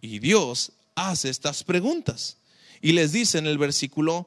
[0.00, 2.38] Y Dios hace estas preguntas
[2.80, 4.26] y les dice en el versículo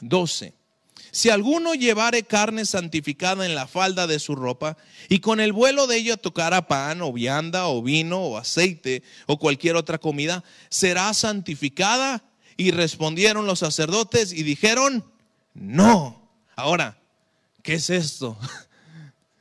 [0.00, 0.54] 12.
[1.14, 4.76] Si alguno llevare carne santificada en la falda de su ropa
[5.08, 9.38] y con el vuelo de ella tocara pan o vianda o vino o aceite o
[9.38, 12.24] cualquier otra comida, será santificada.
[12.56, 15.04] Y respondieron los sacerdotes y dijeron,
[15.54, 16.32] no.
[16.56, 16.98] Ahora,
[17.62, 18.36] ¿qué es esto?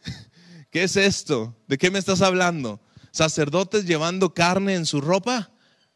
[0.69, 1.55] ¿Qué es esto?
[1.67, 2.81] ¿De qué me estás hablando?
[3.09, 5.49] ¿Sacerdotes llevando carne en su ropa?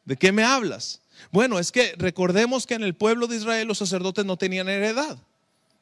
[0.06, 1.02] ¿De qué me hablas?
[1.32, 5.20] Bueno, es que recordemos que en el pueblo de Israel los sacerdotes no tenían heredad.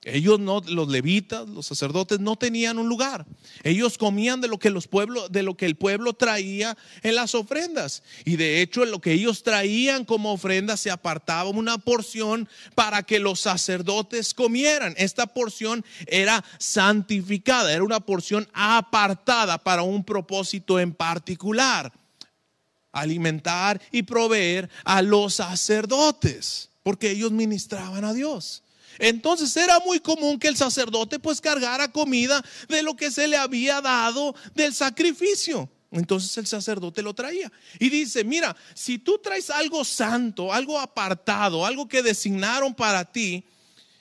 [0.08, 3.26] Ellos no, los levitas, los sacerdotes no tenían un lugar.
[3.64, 7.34] Ellos comían de lo que los pueblos, de lo que el pueblo traía en las
[7.34, 8.04] ofrendas.
[8.24, 13.18] Y de hecho, lo que ellos traían como ofrenda se apartaba una porción para que
[13.18, 14.94] los sacerdotes comieran.
[14.98, 21.92] Esta porción era santificada, era una porción apartada para un propósito en particular.
[22.92, 28.62] Alimentar y proveer a los sacerdotes, porque ellos ministraban a Dios.
[29.00, 33.38] Entonces era muy común que el sacerdote pues cargara comida de lo que se le
[33.38, 35.70] había dado del sacrificio.
[35.92, 37.52] Entonces el sacerdote lo traía.
[37.80, 43.46] Y dice, mira, si tú traes algo santo, algo apartado, algo que designaron para ti,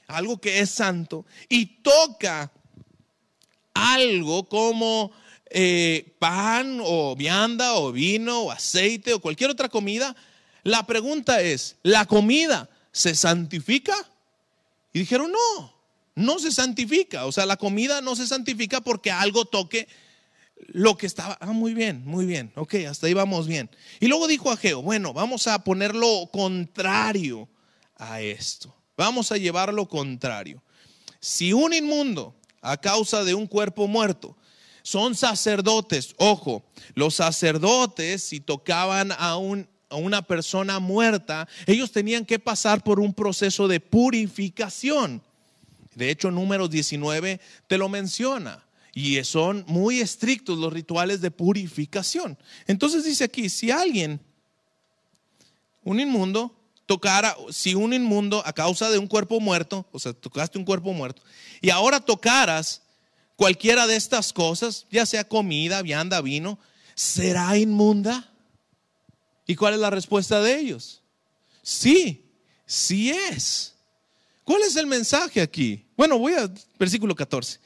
[0.07, 2.53] algo que es santo, y toca
[3.73, 5.13] algo como
[5.51, 10.17] eh, pan o vianda o vino o aceite o cualquier otra comida,
[10.65, 13.95] la pregunta es, ¿la comida se santifica?
[14.95, 15.75] Y dijeron, no,
[16.15, 17.27] no se santifica.
[17.27, 19.89] O sea, la comida no se santifica porque algo toque
[20.69, 21.37] lo que estaba.
[21.41, 22.53] Ah, muy bien, muy bien.
[22.55, 23.69] Ok, hasta ahí vamos bien.
[24.01, 27.49] Y luego dijo a Geo, bueno, vamos a ponerlo contrario
[27.97, 28.75] a esto.
[28.97, 30.63] Vamos a llevarlo contrario.
[31.19, 34.37] Si un inmundo a causa de un cuerpo muerto
[34.83, 42.25] son sacerdotes, ojo, los sacerdotes si tocaban a un a una persona muerta, ellos tenían
[42.25, 45.23] que pasar por un proceso de purificación.
[45.95, 48.65] De hecho, número 19 te lo menciona.
[48.93, 52.39] Y son muy estrictos los rituales de purificación.
[52.67, 54.21] Entonces dice aquí, si alguien,
[55.83, 56.55] un inmundo,
[56.87, 60.93] tocara, si un inmundo a causa de un cuerpo muerto, o sea, tocaste un cuerpo
[60.93, 61.23] muerto,
[61.61, 62.83] y ahora tocaras
[63.37, 66.59] cualquiera de estas cosas, ya sea comida, vianda, vino,
[66.95, 68.31] será inmunda.
[69.47, 71.03] ¿Y cuál es la respuesta de ellos?
[71.63, 72.25] Sí,
[72.67, 73.75] sí es.
[74.45, 75.87] ¿Cuál es el mensaje aquí?
[75.97, 77.59] Bueno, voy al versículo 14.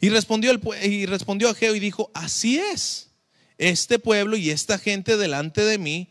[0.00, 3.10] Y respondió, el, y respondió a Geo y dijo, así es,
[3.58, 6.08] este pueblo y esta gente delante de mí,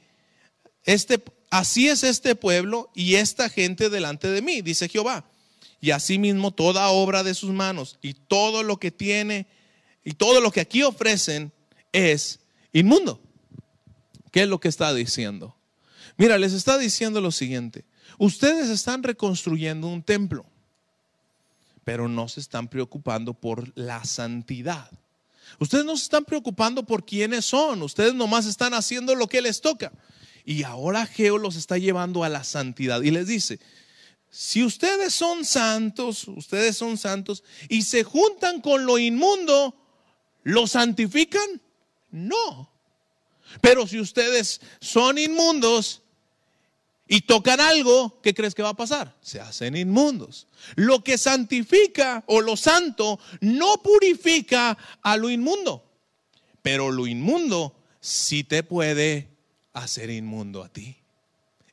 [0.84, 5.30] este, así es este pueblo y esta gente delante de mí, dice Jehová.
[5.82, 9.46] Y asimismo toda obra de sus manos y todo lo que tiene
[10.04, 11.52] y todo lo que aquí ofrecen
[11.92, 12.40] es
[12.74, 13.22] inmundo.
[14.36, 15.56] ¿Qué es lo que está diciendo?
[16.18, 17.86] Mira, les está diciendo lo siguiente.
[18.18, 20.46] Ustedes están reconstruyendo un templo,
[21.86, 24.92] pero no se están preocupando por la santidad.
[25.58, 29.62] Ustedes no se están preocupando por quiénes son, ustedes nomás están haciendo lo que les
[29.62, 29.94] toca.
[30.44, 33.62] Y ahora Geo los está llevando a la santidad y les dice,
[34.30, 39.74] si ustedes son santos, ustedes son santos y se juntan con lo inmundo,
[40.44, 41.62] ¿lo santifican?
[42.12, 42.75] No.
[43.62, 46.02] Pero si ustedes son inmundos
[47.08, 49.16] y tocan algo, ¿qué crees que va a pasar?
[49.22, 50.48] Se hacen inmundos.
[50.76, 55.86] Lo que santifica o lo santo no purifica a lo inmundo,
[56.62, 59.30] pero lo inmundo sí te puede
[59.74, 60.98] hacer inmundo a ti.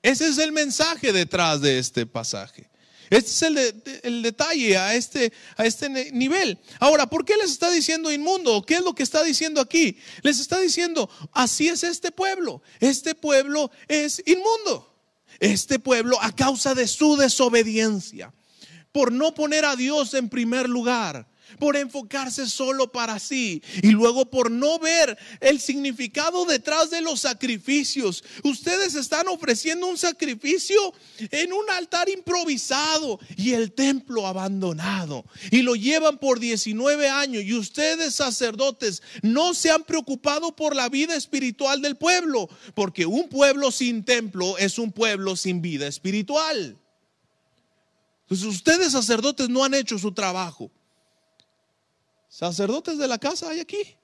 [0.02, 2.71] Ese es el mensaje detrás de este pasaje.
[3.12, 6.58] Este es el, detalle a este, a este nivel.
[6.80, 8.62] Ahora, ¿por qué les está diciendo inmundo?
[8.62, 9.98] ¿Qué es lo que está diciendo aquí?
[10.22, 12.62] Les está diciendo, así es este pueblo.
[12.80, 14.96] Este pueblo es inmundo.
[15.40, 18.32] Este pueblo a causa de su desobediencia,
[18.92, 24.30] por no poner a Dios en primer lugar por enfocarse solo para sí y luego
[24.30, 28.24] por no ver el significado detrás de los sacrificios.
[28.42, 35.74] Ustedes están ofreciendo un sacrificio en un altar improvisado y el templo abandonado y lo
[35.74, 41.82] llevan por 19 años y ustedes sacerdotes no se han preocupado por la vida espiritual
[41.82, 46.78] del pueblo, porque un pueblo sin templo es un pueblo sin vida espiritual.
[48.22, 50.70] Entonces ustedes sacerdotes no han hecho su trabajo.
[52.42, 53.96] Sacerdotes de la casa hay aquí.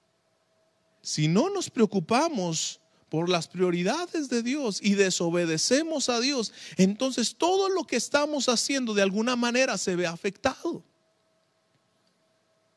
[1.02, 7.68] Si no nos preocupamos por las prioridades de Dios y desobedecemos a Dios, entonces todo
[7.68, 10.84] lo que estamos haciendo de alguna manera se ve afectado.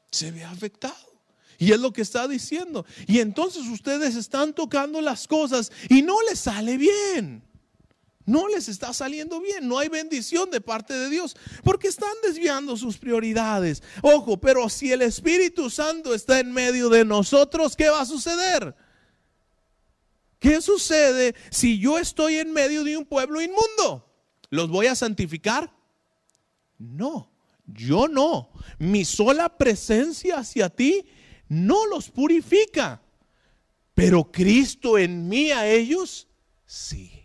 [0.10, 1.14] Se ve afectado.
[1.60, 2.84] Y es lo que está diciendo.
[3.06, 7.44] Y entonces ustedes están tocando las cosas y no les sale bien.
[8.26, 12.78] No les está saliendo bien, no hay bendición de parte de Dios, porque están desviando
[12.78, 13.82] sus prioridades.
[14.02, 18.76] Ojo, pero si el Espíritu Santo está en medio de nosotros, ¿qué va a suceder?
[20.40, 24.08] ¿Qué sucede si yo estoy en medio de un pueblo inmundo?
[24.50, 25.72] ¿Los voy a santificar?
[26.78, 27.32] No,
[27.66, 28.52] yo no.
[28.80, 31.06] Mi sola presencia hacia ti
[31.48, 33.02] no los purifica,
[33.94, 36.28] pero Cristo en mí a ellos,
[36.66, 37.21] sí.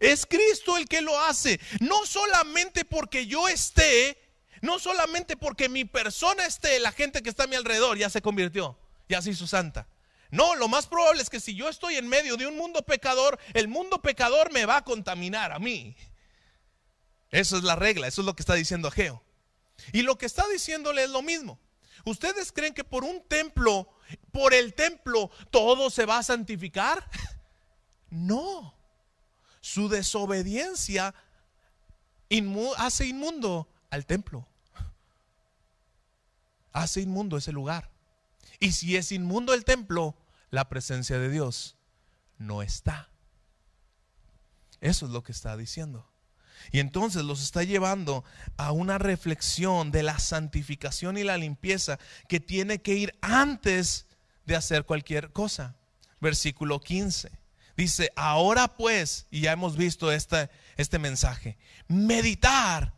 [0.00, 4.18] Es Cristo el que lo hace, no solamente porque yo esté,
[4.60, 8.22] no solamente porque mi persona esté, la gente que está a mi alrededor ya se
[8.22, 8.78] convirtió,
[9.08, 9.88] ya se hizo santa.
[10.30, 13.38] No, lo más probable es que si yo estoy en medio de un mundo pecador,
[13.54, 15.96] el mundo pecador me va a contaminar a mí.
[17.30, 19.22] Eso es la regla, eso es lo que está diciendo Ageo.
[19.92, 21.58] Y lo que está diciéndole es lo mismo.
[22.04, 23.88] ¿Ustedes creen que por un templo,
[24.32, 27.08] por el templo, todo se va a santificar?
[28.10, 28.77] No.
[29.60, 31.14] Su desobediencia
[32.76, 34.46] hace inmundo al templo.
[36.72, 37.90] Hace inmundo ese lugar.
[38.60, 40.16] Y si es inmundo el templo,
[40.50, 41.76] la presencia de Dios
[42.38, 43.08] no está.
[44.80, 46.08] Eso es lo que está diciendo.
[46.72, 48.24] Y entonces los está llevando
[48.56, 51.98] a una reflexión de la santificación y la limpieza
[52.28, 54.06] que tiene que ir antes
[54.44, 55.76] de hacer cualquier cosa.
[56.20, 57.30] Versículo 15.
[57.78, 60.48] Dice, ahora pues, y ya hemos visto este,
[60.98, 61.56] mensaje,
[61.86, 62.92] meditar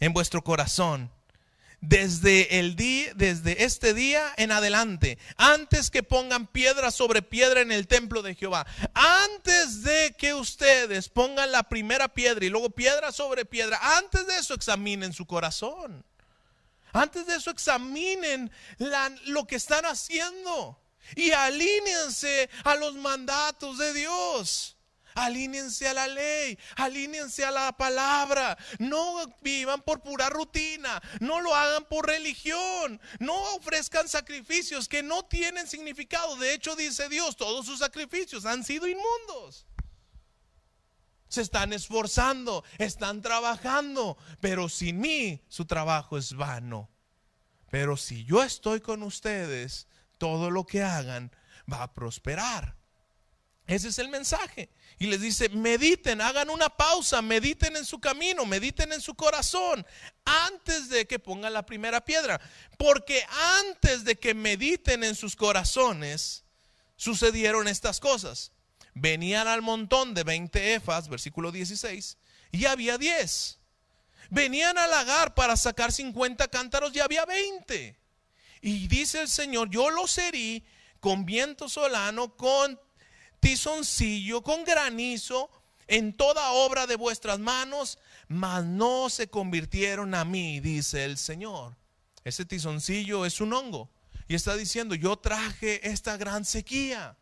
[0.00, 1.10] en vuestro corazón
[1.82, 7.70] desde el día, desde este día en adelante, antes que pongan piedra sobre piedra en
[7.70, 13.12] el templo de Jehová, antes de que ustedes pongan la primera piedra y luego piedra
[13.12, 16.02] sobre piedra, antes de eso examinen su corazón.
[16.94, 18.50] Antes de eso examinen
[19.26, 20.80] lo que están haciendo
[21.16, 24.78] y alínense a los mandatos de Dios.
[25.14, 28.56] Alínense a la ley, alínense a la palabra.
[28.78, 35.24] No vivan por pura rutina, no lo hagan por religión, no ofrezcan sacrificios que no
[35.24, 36.36] tienen significado.
[36.36, 39.66] De hecho, dice Dios, todos sus sacrificios han sido inmundos.
[41.28, 46.88] Se están esforzando, están trabajando, pero sin mí su trabajo es vano.
[47.70, 49.88] Pero si yo estoy con ustedes,
[50.18, 51.32] todo lo que hagan
[51.70, 52.76] va a prosperar.
[53.68, 54.70] Ese es el mensaje.
[54.98, 59.86] Y les dice, mediten, hagan una pausa, mediten en su camino, mediten en su corazón,
[60.24, 62.40] antes de que pongan la primera piedra.
[62.78, 63.22] Porque
[63.58, 66.44] antes de que mediten en sus corazones,
[66.96, 68.52] sucedieron estas cosas.
[68.94, 72.16] Venían al montón de 20 efas, versículo 16,
[72.50, 73.58] y había 10.
[74.30, 77.98] Venían al lagar para sacar 50 cántaros y había 20.
[78.60, 80.64] Y dice el Señor, yo los herí
[81.00, 82.78] con viento solano, con
[83.40, 85.50] tizoncillo, con granizo,
[85.86, 87.98] en toda obra de vuestras manos,
[88.28, 91.76] mas no se convirtieron a mí, dice el Señor.
[92.24, 93.90] Ese tizoncillo es un hongo.
[94.28, 97.16] Y está diciendo, yo traje esta gran sequía.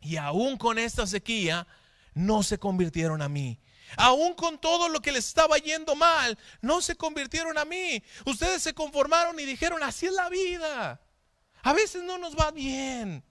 [0.00, 1.66] Y aún con esta sequía,
[2.14, 3.58] no se convirtieron a mí.
[3.96, 8.02] Aún con todo lo que les estaba yendo mal, no se convirtieron a mí.
[8.24, 11.00] Ustedes se conformaron y dijeron, así es la vida.
[11.62, 13.24] A veces no nos va bien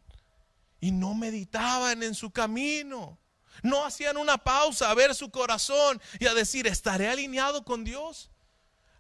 [0.80, 3.20] y no meditaban en su camino.
[3.64, 8.30] No hacían una pausa a ver su corazón y a decir, ¿estaré alineado con Dios?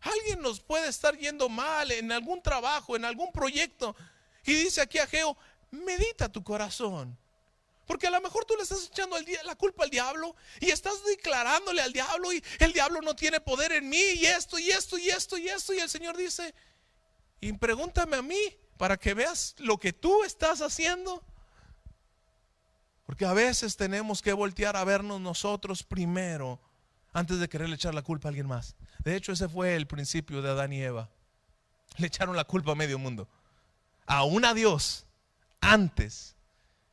[0.01, 3.95] Alguien nos puede estar yendo mal en algún trabajo, en algún proyecto.
[4.45, 5.35] Y dice aquí a Geo,
[5.71, 7.17] medita tu corazón.
[7.85, 11.81] Porque a lo mejor tú le estás echando la culpa al diablo y estás declarándole
[11.81, 15.09] al diablo y el diablo no tiene poder en mí y esto y esto y
[15.09, 15.73] esto y esto.
[15.73, 16.55] Y el Señor dice,
[17.39, 21.23] y pregúntame a mí para que veas lo que tú estás haciendo.
[23.05, 26.59] Porque a veces tenemos que voltear a vernos nosotros primero
[27.13, 28.75] antes de quererle echar la culpa a alguien más.
[28.99, 31.09] De hecho, ese fue el principio de Adán y Eva.
[31.97, 33.29] Le echaron la culpa a medio mundo.
[34.07, 35.05] Aún a Dios
[35.61, 36.34] antes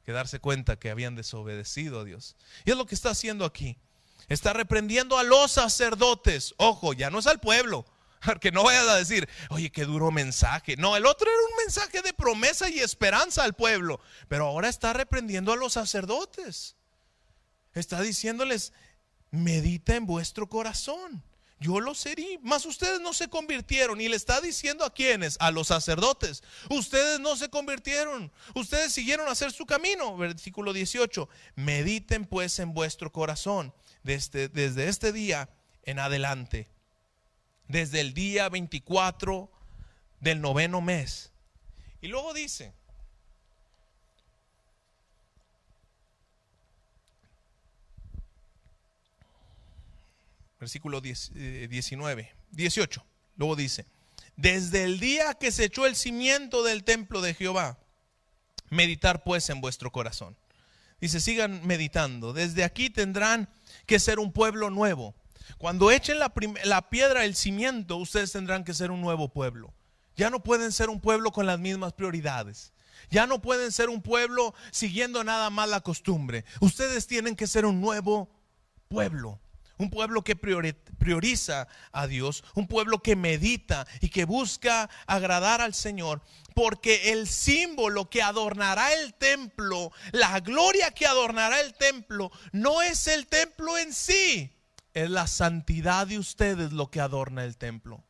[0.04, 2.36] que darse cuenta que habían desobedecido a Dios.
[2.64, 3.78] Y es lo que está haciendo aquí.
[4.28, 6.54] Está reprendiendo a los sacerdotes.
[6.56, 7.84] Ojo, ya no es al pueblo.
[8.40, 10.76] Que no vayas a decir, oye, qué duro mensaje.
[10.76, 14.00] No, el otro era un mensaje de promesa y esperanza al pueblo.
[14.28, 16.76] Pero ahora está reprendiendo a los sacerdotes.
[17.74, 18.72] Está diciéndoles,
[19.32, 21.24] medita en vuestro corazón.
[21.62, 24.00] Yo los herí, mas ustedes no se convirtieron.
[24.00, 29.28] Y le está diciendo a quienes, a los sacerdotes, ustedes no se convirtieron, ustedes siguieron
[29.28, 30.16] a hacer su camino.
[30.16, 35.48] Versículo 18, mediten pues en vuestro corazón desde, desde este día
[35.84, 36.68] en adelante,
[37.68, 39.50] desde el día 24
[40.20, 41.32] del noveno mes.
[42.00, 42.74] Y luego dice,
[50.62, 53.00] versículo 19, 18.
[53.00, 53.04] Eh,
[53.36, 53.84] Luego dice,
[54.36, 57.78] desde el día que se echó el cimiento del templo de Jehová,
[58.70, 60.36] meditar pues en vuestro corazón.
[61.00, 62.32] Dice, sigan meditando.
[62.32, 63.48] Desde aquí tendrán
[63.86, 65.16] que ser un pueblo nuevo.
[65.58, 66.32] Cuando echen la,
[66.62, 69.74] la piedra, el cimiento, ustedes tendrán que ser un nuevo pueblo.
[70.14, 72.72] Ya no pueden ser un pueblo con las mismas prioridades.
[73.10, 76.44] Ya no pueden ser un pueblo siguiendo nada más la costumbre.
[76.60, 78.30] Ustedes tienen que ser un nuevo
[78.88, 79.40] pueblo.
[79.82, 85.74] Un pueblo que prioriza a Dios, un pueblo que medita y que busca agradar al
[85.74, 86.22] Señor,
[86.54, 93.08] porque el símbolo que adornará el templo, la gloria que adornará el templo, no es
[93.08, 94.56] el templo en sí,
[94.94, 98.04] es la santidad de ustedes lo que adorna el templo.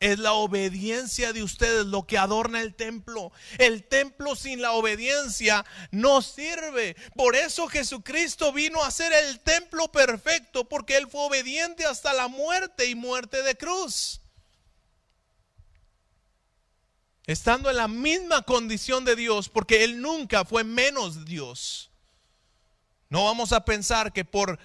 [0.00, 3.32] Es la obediencia de ustedes lo que adorna el templo.
[3.58, 6.94] El templo sin la obediencia no sirve.
[7.16, 12.28] Por eso Jesucristo vino a ser el templo perfecto, porque Él fue obediente hasta la
[12.28, 14.20] muerte y muerte de cruz.
[17.26, 21.90] Estando en la misma condición de Dios, porque Él nunca fue menos Dios.
[23.08, 24.60] No vamos a pensar que por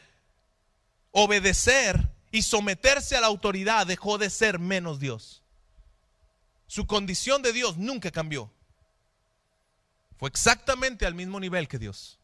[1.10, 5.44] obedecer y someterse a la autoridad dejó de ser menos Dios.
[6.66, 8.52] Su condición de Dios nunca cambió.
[10.18, 12.20] Fue exactamente al mismo nivel que Dios.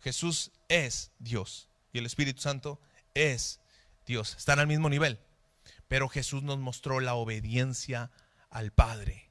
[0.00, 2.80] Jesús es Dios y el Espíritu Santo
[3.14, 3.60] es
[4.06, 4.34] Dios.
[4.36, 5.20] Están al mismo nivel.
[5.86, 8.10] Pero Jesús nos mostró la obediencia
[8.50, 9.30] al Padre.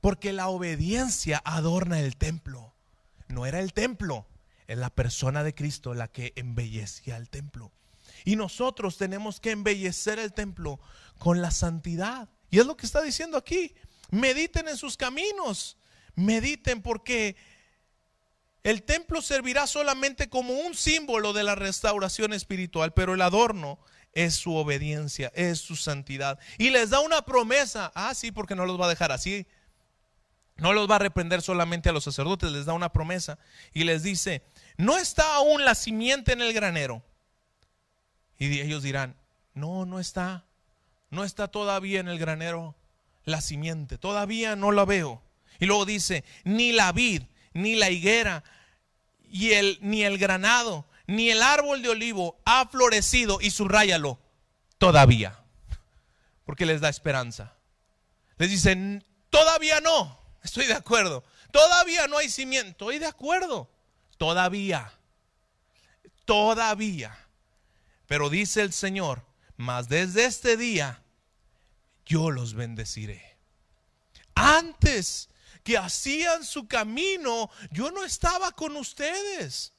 [0.00, 2.74] Porque la obediencia adorna el templo.
[3.28, 4.26] No era el templo,
[4.66, 7.70] es la persona de Cristo la que embellecía el templo.
[8.24, 10.80] Y nosotros tenemos que embellecer el templo
[11.18, 12.28] con la santidad.
[12.50, 13.74] Y es lo que está diciendo aquí.
[14.10, 15.78] Mediten en sus caminos.
[16.14, 17.36] Mediten porque
[18.62, 23.80] el templo servirá solamente como un símbolo de la restauración espiritual, pero el adorno
[24.12, 26.38] es su obediencia, es su santidad.
[26.58, 27.90] Y les da una promesa.
[27.94, 29.46] Ah, sí, porque no los va a dejar así.
[30.56, 33.38] No los va a reprender solamente a los sacerdotes, les da una promesa.
[33.72, 34.44] Y les dice,
[34.76, 37.02] no está aún la simiente en el granero
[38.46, 39.16] y ellos dirán,
[39.54, 40.44] no, no está,
[41.10, 42.74] no está todavía en el granero
[43.24, 45.22] la simiente, todavía no la veo.
[45.60, 47.22] Y luego dice, ni la vid,
[47.52, 48.42] ni la higuera,
[49.32, 54.18] el, ni el granado, ni el árbol de olivo ha florecido, y subrayalo,
[54.78, 55.38] todavía,
[56.44, 57.54] porque les da esperanza.
[58.38, 61.22] Les dicen, todavía no, estoy de acuerdo,
[61.52, 63.70] todavía no hay cimiento, estoy de acuerdo,
[64.16, 64.92] todavía,
[66.24, 67.21] todavía.
[68.12, 69.24] Pero dice el Señor,
[69.56, 71.02] mas desde este día
[72.04, 73.38] yo los bendeciré.
[74.34, 75.30] Antes
[75.64, 79.72] que hacían su camino, yo no estaba con ustedes.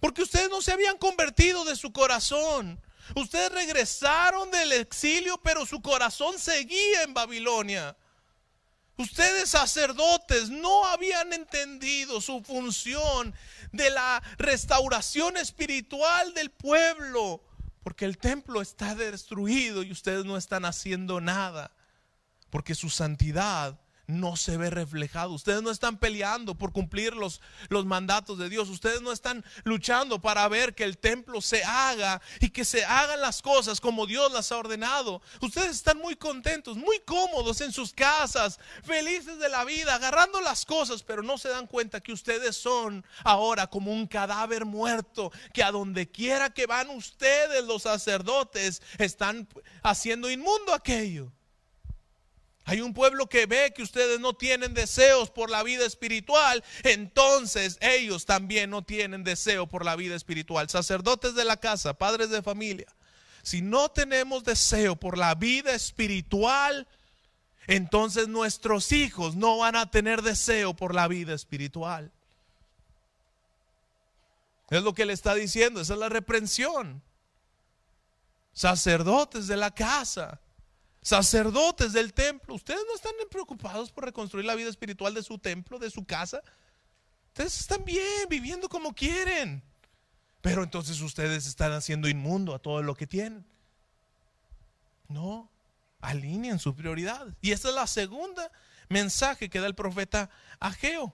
[0.00, 2.82] Porque ustedes no se habían convertido de su corazón.
[3.14, 7.96] Ustedes regresaron del exilio, pero su corazón seguía en Babilonia.
[8.96, 13.32] Ustedes sacerdotes no habían entendido su función
[13.74, 17.42] de la restauración espiritual del pueblo,
[17.82, 21.72] porque el templo está destruido y ustedes no están haciendo nada,
[22.50, 25.32] porque su santidad no se ve reflejado.
[25.32, 28.68] Ustedes no están peleando por cumplir los, los, mandatos de Dios.
[28.68, 33.20] Ustedes no están luchando para ver que el templo se haga y que se hagan
[33.20, 35.22] las cosas como Dios las ha ordenado.
[35.40, 40.64] Ustedes están muy contentos, muy cómodos en sus casas, felices de la vida, agarrando las
[40.64, 45.62] cosas, pero no se dan cuenta que ustedes son ahora como un cadáver muerto, que
[45.62, 49.48] a donde quiera que van ustedes, los sacerdotes, están
[49.82, 51.32] haciendo inmundo aquello.
[52.66, 57.76] Hay un pueblo que ve que ustedes no tienen deseos por la vida espiritual, entonces
[57.82, 60.70] ellos también no tienen deseo por la vida espiritual.
[60.70, 62.86] Sacerdotes de la casa, padres de familia,
[63.42, 66.88] si no tenemos deseo por la vida espiritual,
[67.66, 72.10] entonces nuestros hijos no van a tener deseo por la vida espiritual.
[74.70, 77.02] Es lo que le está diciendo, esa es la reprensión.
[78.54, 80.40] Sacerdotes de la casa
[81.04, 85.78] sacerdotes del templo, ustedes no están preocupados por reconstruir la vida espiritual de su templo,
[85.78, 86.42] de su casa.
[87.28, 89.62] Ustedes están bien, viviendo como quieren.
[90.40, 93.44] Pero entonces ustedes están haciendo inmundo a todo lo que tienen.
[95.08, 95.50] No,
[96.00, 97.36] alineen su prioridad.
[97.42, 98.50] Y esta es la segunda
[98.88, 101.12] mensaje que da el profeta Ageo.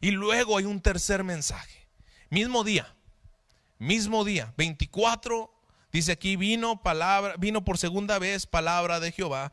[0.00, 1.86] Y luego hay un tercer mensaje.
[2.30, 2.92] Mismo día,
[3.78, 5.52] mismo día, 24,
[5.92, 9.52] dice aquí, vino palabra, vino por segunda vez palabra de Jehová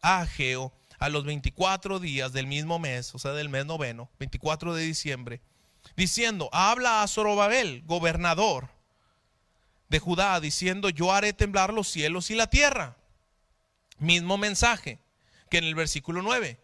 [0.00, 4.74] a Ageo a los 24 días del mismo mes, o sea, del mes noveno, 24
[4.74, 5.40] de diciembre,
[5.96, 8.68] diciendo, habla a Zorobabel, gobernador
[9.88, 12.96] de Judá, diciendo, yo haré temblar los cielos y la tierra.
[13.98, 15.00] Mismo mensaje
[15.50, 16.58] que en el versículo 9,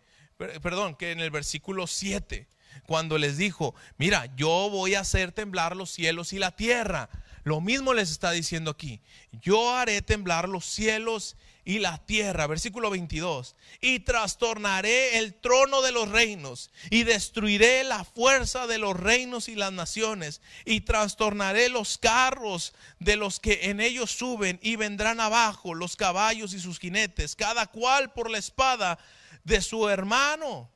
[0.63, 2.49] perdón, que en el versículo 7
[2.87, 7.11] cuando les dijo, mira, yo voy a hacer temblar los cielos y la tierra.
[7.49, 9.01] Lo mismo les está diciendo aquí,
[9.33, 11.35] yo haré temblar los cielos
[11.65, 12.47] y la tierra.
[12.47, 18.95] Versículo 22, y trastornaré el trono de los reinos y destruiré la fuerza de los
[18.95, 24.77] reinos y las naciones y trastornaré los carros de los que en ellos suben y
[24.77, 28.99] vendrán abajo los caballos y sus jinetes, cada cual por la espada
[29.45, 30.69] de su hermano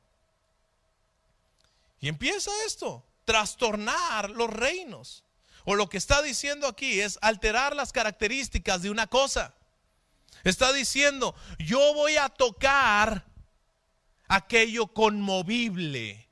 [2.01, 5.23] y empieza esto, trastornar los reinos.
[5.65, 9.55] O lo que está diciendo aquí es alterar las características de una cosa.
[10.43, 13.25] Está diciendo, yo voy a tocar
[14.27, 16.27] aquello conmovible.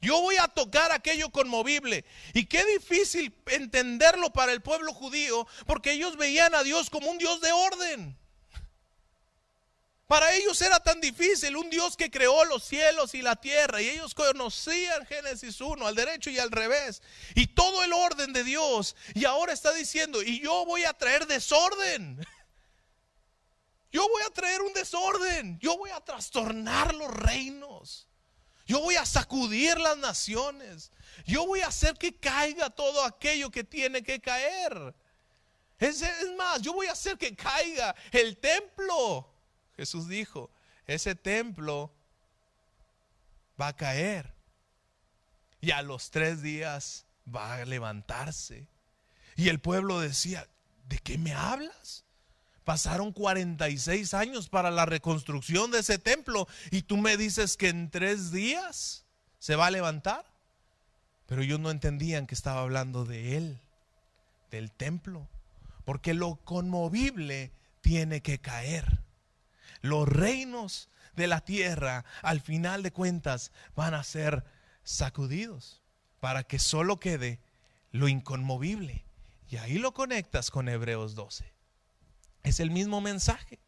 [0.00, 2.06] Yo voy a tocar aquello conmovible.
[2.32, 7.18] Y qué difícil entenderlo para el pueblo judío, porque ellos veían a Dios como un
[7.18, 8.19] Dios de orden.
[10.10, 13.90] Para ellos era tan difícil un Dios que creó los cielos y la tierra y
[13.90, 17.00] ellos conocían Génesis 1 al derecho y al revés
[17.36, 21.28] y todo el orden de Dios y ahora está diciendo y yo voy a traer
[21.28, 22.26] desorden.
[23.92, 28.06] Yo voy a traer un desorden, yo voy a trastornar los reinos.
[28.64, 30.92] Yo voy a sacudir las naciones.
[31.26, 34.94] Yo voy a hacer que caiga todo aquello que tiene que caer.
[35.80, 39.29] Es, es más, yo voy a hacer que caiga el templo.
[39.80, 40.50] Jesús dijo,
[40.86, 41.90] ese templo
[43.58, 44.34] va a caer
[45.62, 48.68] y a los tres días va a levantarse.
[49.36, 50.46] Y el pueblo decía,
[50.86, 52.04] ¿de qué me hablas?
[52.64, 57.88] Pasaron 46 años para la reconstrucción de ese templo y tú me dices que en
[57.88, 59.06] tres días
[59.38, 60.26] se va a levantar.
[61.24, 63.58] Pero ellos no entendían que estaba hablando de él,
[64.50, 65.26] del templo,
[65.86, 67.50] porque lo conmovible
[67.80, 69.00] tiene que caer
[69.80, 74.44] los reinos de la tierra al final de cuentas van a ser
[74.84, 75.80] sacudidos
[76.20, 77.40] para que solo quede
[77.92, 79.04] lo inconmovible.
[79.48, 81.52] Y ahí lo conectas con Hebreos 12.
[82.42, 83.58] Es el mismo mensaje.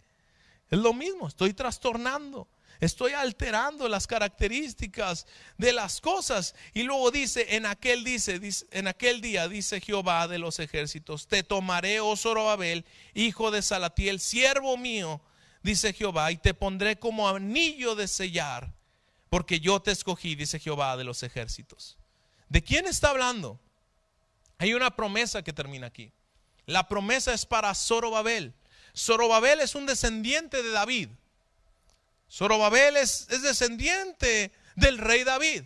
[0.70, 2.48] Es lo mismo, estoy trastornando,
[2.80, 5.26] estoy alterando las características
[5.58, 6.54] de las cosas.
[6.72, 8.40] Y luego dice, en aquel dice,
[8.70, 14.18] en aquel día dice Jehová de los ejércitos, te tomaré, oh Zorobabel, hijo de Salatiel,
[14.18, 15.20] siervo mío,
[15.62, 18.72] dice Jehová, y te pondré como anillo de sellar,
[19.30, 21.98] porque yo te escogí, dice Jehová de los ejércitos.
[22.48, 23.60] ¿De quién está hablando?
[24.58, 26.12] Hay una promesa que termina aquí.
[26.66, 28.54] La promesa es para Zorobabel.
[28.96, 31.08] Zorobabel es un descendiente de David.
[32.30, 35.64] Zorobabel es, es descendiente del rey David.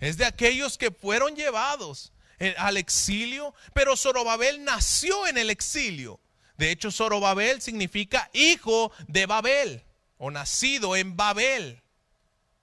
[0.00, 6.18] Es de aquellos que fueron llevados eh, al exilio, pero Zorobabel nació en el exilio.
[6.62, 9.82] De hecho, Zorobabel significa hijo de Babel
[10.16, 11.82] o nacido en Babel,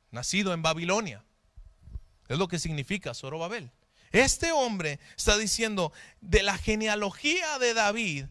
[0.09, 1.25] nacido en Babilonia.
[2.29, 3.71] Es lo que significa Zorobabel.
[4.13, 5.91] Este hombre está diciendo
[6.21, 8.27] de la genealogía de David,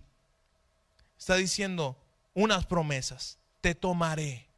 [1.18, 2.02] está diciendo
[2.32, 3.36] unas promesas.
[3.60, 4.48] Te tomaré.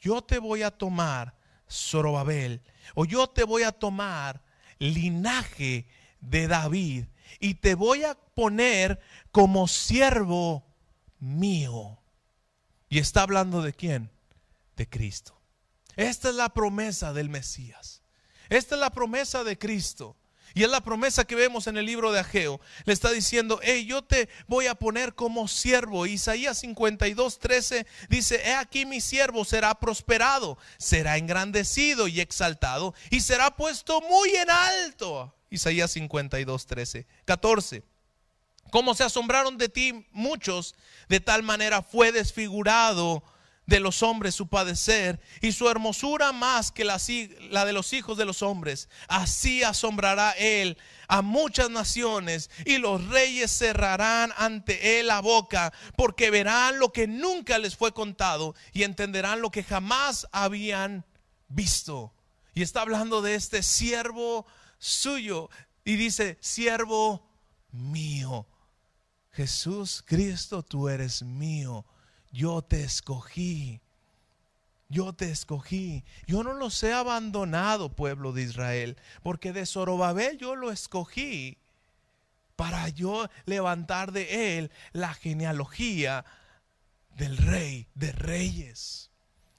[0.00, 1.34] Yo te voy a tomar,
[1.70, 2.62] Zorobabel,
[2.94, 4.40] o yo te voy a tomar
[4.78, 5.86] linaje
[6.20, 7.04] de David
[7.40, 9.00] y te voy a poner
[9.32, 10.64] como siervo
[11.18, 11.98] mío.
[12.88, 14.10] Y está hablando de quién?
[14.76, 15.40] De Cristo.
[15.96, 18.02] Esta es la promesa del Mesías.
[18.48, 20.16] Esta es la promesa de Cristo.
[20.54, 22.60] Y es la promesa que vemos en el libro de Ageo.
[22.84, 26.06] Le está diciendo, hey, yo te voy a poner como siervo.
[26.06, 33.20] Isaías 52, 13 dice, he aquí mi siervo será prosperado, será engrandecido y exaltado y
[33.20, 35.34] será puesto muy en alto.
[35.50, 37.82] Isaías 52, 13, 14.
[38.70, 40.76] Como se asombraron de ti muchos,
[41.08, 43.24] de tal manera fue desfigurado
[43.66, 47.00] de los hombres su padecer y su hermosura más que la,
[47.50, 48.88] la, de los hijos de los hombres.
[49.08, 50.76] Así asombrará él
[51.08, 57.06] a muchas naciones y los reyes cerrarán ante él la boca porque verán lo que
[57.06, 61.04] nunca les fue contado y entenderán lo que jamás habían
[61.48, 62.14] visto.
[62.54, 64.46] Y está hablando de este siervo
[64.78, 65.50] suyo
[65.84, 67.28] y dice, siervo
[67.72, 68.46] mío.
[69.32, 71.84] Jesús, Cristo, tú eres mío.
[72.34, 73.80] Yo te escogí.
[74.88, 76.04] Yo te escogí.
[76.26, 81.58] Yo no los he abandonado, pueblo de Israel, porque de Zorobabel yo lo escogí
[82.56, 86.24] para yo levantar de él la genealogía
[87.10, 89.12] del rey de reyes.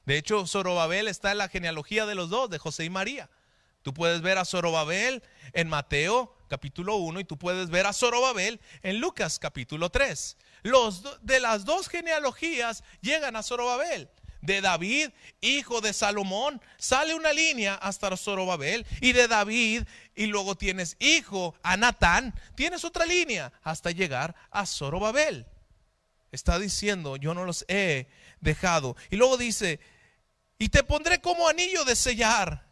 [0.06, 3.30] De hecho, Zorobabel está en la genealogía de los dos, de José y María.
[3.86, 5.22] Tú puedes ver a Zorobabel
[5.54, 10.38] en Mateo capítulo 1 y tú puedes ver a Zorobabel en Lucas capítulo 3.
[10.64, 14.10] Los de las dos genealogías llegan a Zorobabel.
[14.42, 18.88] De David, hijo de Salomón, sale una línea hasta Zorobabel.
[19.02, 19.84] Y de David,
[20.16, 25.46] y luego tienes hijo a Natán, tienes otra línea hasta llegar a Zorobabel.
[26.32, 28.08] Está diciendo, yo no los he
[28.42, 28.96] dejado.
[29.12, 29.80] Y luego dice,
[30.58, 32.65] y te pondré como anillo de sellar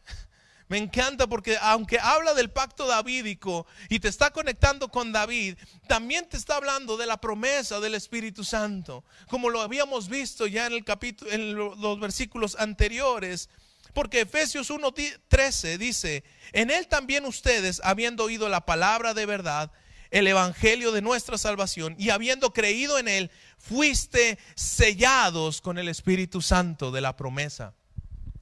[0.68, 5.58] me encanta porque aunque habla del pacto davídico y te está conectando con David,
[5.88, 10.66] también te está hablando de la promesa del Espíritu Santo, como lo habíamos visto ya
[10.66, 13.50] en el capítulo en los versículos anteriores.
[13.94, 19.72] Porque Efesios 1:13 dice, "En él también ustedes, habiendo oído la palabra de verdad,
[20.10, 26.42] el evangelio de nuestra salvación y habiendo creído en él, fuiste sellados con el Espíritu
[26.42, 27.76] Santo de la promesa."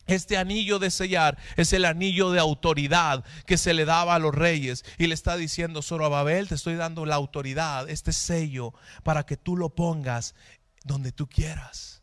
[0.07, 4.33] Este anillo de sellar es el anillo de autoridad que se le daba a los
[4.33, 4.83] reyes.
[4.97, 8.73] Y le está diciendo, Zorobabel, te estoy dando la autoridad, este sello,
[9.03, 10.35] para que tú lo pongas
[10.83, 12.01] donde tú quieras.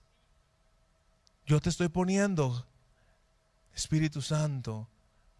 [1.46, 2.66] Yo te estoy poniendo,
[3.74, 4.88] Espíritu Santo,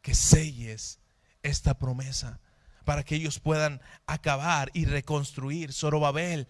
[0.02, 0.98] que selles
[1.42, 2.40] esta promesa
[2.84, 5.74] para que ellos puedan acabar y reconstruir.
[5.74, 6.48] Zorobabel,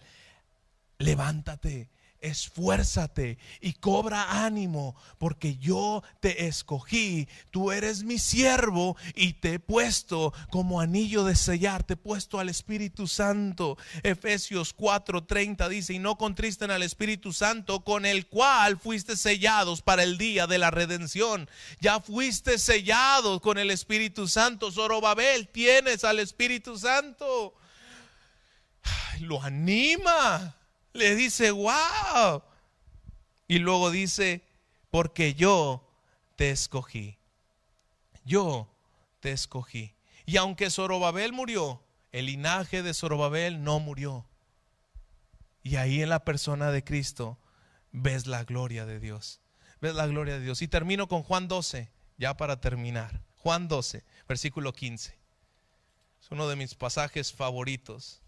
[0.97, 1.89] levántate
[2.21, 9.59] esfuérzate y cobra ánimo, porque yo te escogí, tú eres mi siervo y te he
[9.59, 13.77] puesto como anillo de sellar, te he puesto al Espíritu Santo.
[14.03, 20.03] Efesios 4:30 dice, y no contristen al Espíritu Santo, con el cual fuiste sellados para
[20.03, 21.49] el día de la redención.
[21.79, 24.71] Ya fuiste sellado con el Espíritu Santo.
[24.71, 27.53] Zorobabel, tienes al Espíritu Santo.
[29.19, 30.55] lo anima
[30.93, 32.43] le dice, wow.
[33.47, 34.43] Y luego dice,
[34.91, 35.87] porque yo
[36.35, 37.17] te escogí.
[38.25, 38.67] Yo
[39.19, 39.93] te escogí.
[40.25, 41.81] Y aunque Zorobabel murió,
[42.11, 44.25] el linaje de Zorobabel no murió.
[45.63, 47.37] Y ahí en la persona de Cristo
[47.91, 49.41] ves la gloria de Dios.
[49.81, 50.61] Ves la gloria de Dios.
[50.61, 53.21] Y termino con Juan 12, ya para terminar.
[53.37, 55.17] Juan 12, versículo 15.
[56.21, 58.21] Es uno de mis pasajes favoritos.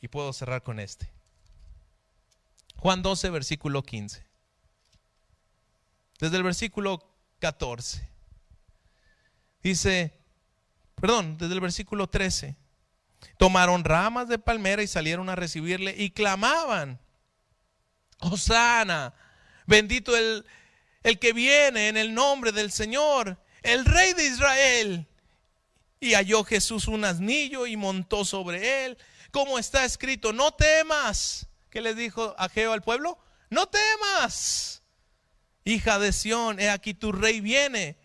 [0.00, 1.17] Y puedo cerrar con este.
[2.78, 4.24] Juan 12, versículo 15.
[6.20, 7.04] Desde el versículo
[7.40, 8.08] 14.
[9.62, 10.12] Dice,
[10.94, 12.56] perdón, desde el versículo 13.
[13.36, 17.00] Tomaron ramas de palmera y salieron a recibirle y clamaban,
[18.20, 19.12] Hosana,
[19.66, 20.46] bendito el,
[21.02, 25.08] el que viene en el nombre del Señor, el rey de Israel.
[25.98, 28.98] Y halló Jesús un asnillo y montó sobre él,
[29.32, 33.18] como está escrito, no temas ¿Qué les dijo Ageo al pueblo?
[33.50, 34.82] No temas,
[35.64, 37.98] hija de Sión, he aquí tu rey viene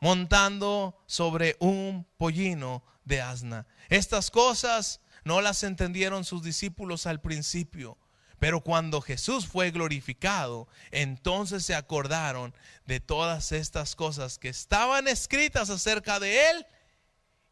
[0.00, 3.66] montando sobre un pollino de asna.
[3.88, 7.98] Estas cosas no las entendieron sus discípulos al principio,
[8.38, 12.54] pero cuando Jesús fue glorificado, entonces se acordaron
[12.86, 16.66] de todas estas cosas que estaban escritas acerca de él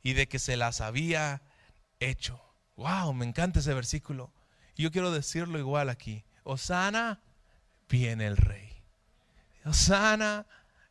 [0.02, 1.42] y de que se las había
[1.98, 2.40] hecho.
[2.76, 4.32] Wow, me encanta ese versículo
[4.82, 6.24] yo quiero decirlo igual aquí.
[6.44, 7.20] Osana,
[7.88, 8.72] viene el rey.
[9.64, 10.46] Osana,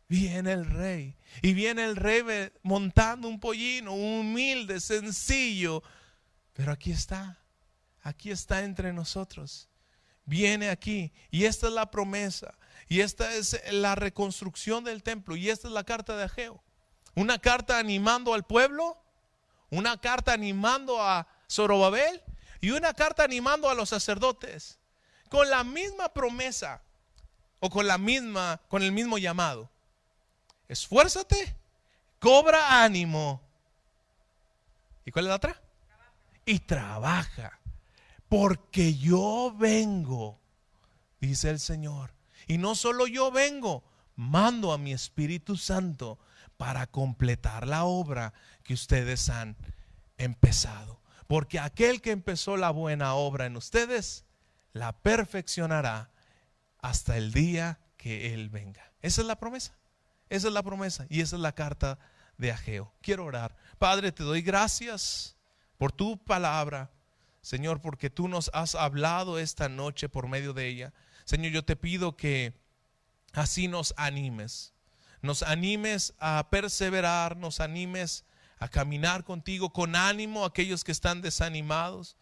[0.07, 1.15] viene el rey.
[1.41, 2.23] Y viene el rey
[2.63, 5.83] montando un pollino, humilde, sencillo.
[6.53, 7.38] Pero aquí está,
[8.01, 9.69] aquí está entre nosotros.
[10.25, 11.13] Viene aquí.
[11.29, 12.55] Y esta es la promesa.
[12.88, 15.36] Y esta es la reconstrucción del templo.
[15.36, 16.63] Y esta es la carta de Ageo.
[17.13, 18.97] Una carta animando al pueblo.
[19.69, 22.23] Una carta animando a Zorobabel
[22.61, 24.79] y una carta animando a los sacerdotes
[25.29, 26.81] con la misma promesa
[27.59, 29.69] o con la misma con el mismo llamado.
[30.67, 31.55] Esfuérzate,
[32.19, 33.41] cobra ánimo.
[35.05, 35.61] ¿Y cuál es la otra?
[36.45, 37.59] Y trabaja,
[38.29, 40.39] porque yo vengo,
[41.19, 42.11] dice el Señor.
[42.47, 43.83] Y no solo yo vengo,
[44.15, 46.19] mando a mi Espíritu Santo
[46.57, 48.33] para completar la obra
[48.63, 49.55] que ustedes han
[50.17, 50.94] empezado.
[51.28, 54.26] Porque aquel que empezó la buena obra en ustedes,
[54.73, 56.11] la perfeccionará
[56.80, 58.91] hasta el día que Él venga.
[59.01, 59.76] Esa es la promesa.
[60.30, 61.05] Esa es la promesa.
[61.09, 61.97] Y esa es la carta
[62.38, 62.93] de Ageo.
[63.01, 63.55] Quiero orar.
[63.80, 65.36] Padre, te doy gracias
[65.78, 66.91] por tu palabra.
[67.41, 70.93] Señor, porque tú nos has hablado esta noche por medio de ella.
[71.26, 72.53] Señor, yo te pido que
[73.34, 74.73] así nos animes,
[75.21, 78.26] nos animes a perseverar, nos animes
[78.59, 82.15] a caminar contigo con ánimo aquellos que están desanimados,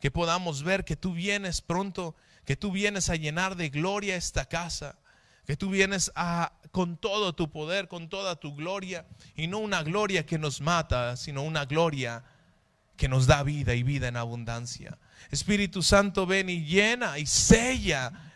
[0.00, 2.14] que podamos ver que tú vienes pronto,
[2.44, 4.98] que tú vienes a llenar de gloria esta casa,
[5.46, 9.06] que tú vienes a con todo tu poder, con toda tu gloria,
[9.36, 12.24] y no una gloria que nos mata, sino una gloria
[12.96, 14.98] que nos da vida y vida en abundancia.
[15.30, 18.33] Espíritu Santo, ven y llena y sella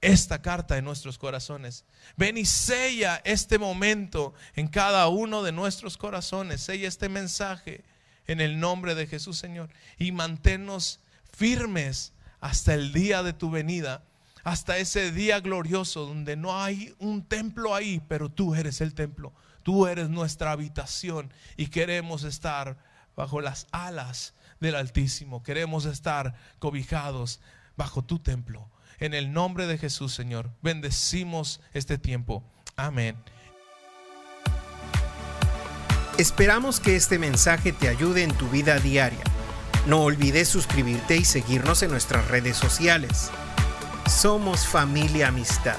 [0.00, 1.84] esta carta en nuestros corazones.
[2.16, 6.62] Ven y sella este momento en cada uno de nuestros corazones.
[6.62, 7.84] Sella este mensaje
[8.26, 9.70] en el nombre de Jesús, Señor.
[9.98, 11.00] Y manténnos
[11.36, 14.02] firmes hasta el día de tu venida,
[14.42, 19.32] hasta ese día glorioso donde no hay un templo ahí, pero tú eres el templo.
[19.62, 22.78] Tú eres nuestra habitación y queremos estar
[23.14, 25.42] bajo las alas del Altísimo.
[25.42, 27.40] Queremos estar cobijados
[27.76, 28.70] bajo tu templo.
[29.00, 32.44] En el nombre de Jesús, Señor, bendecimos este tiempo.
[32.76, 33.16] Amén.
[36.18, 39.24] Esperamos que este mensaje te ayude en tu vida diaria.
[39.86, 43.30] No olvides suscribirte y seguirnos en nuestras redes sociales.
[44.06, 45.78] Somos familia amistad.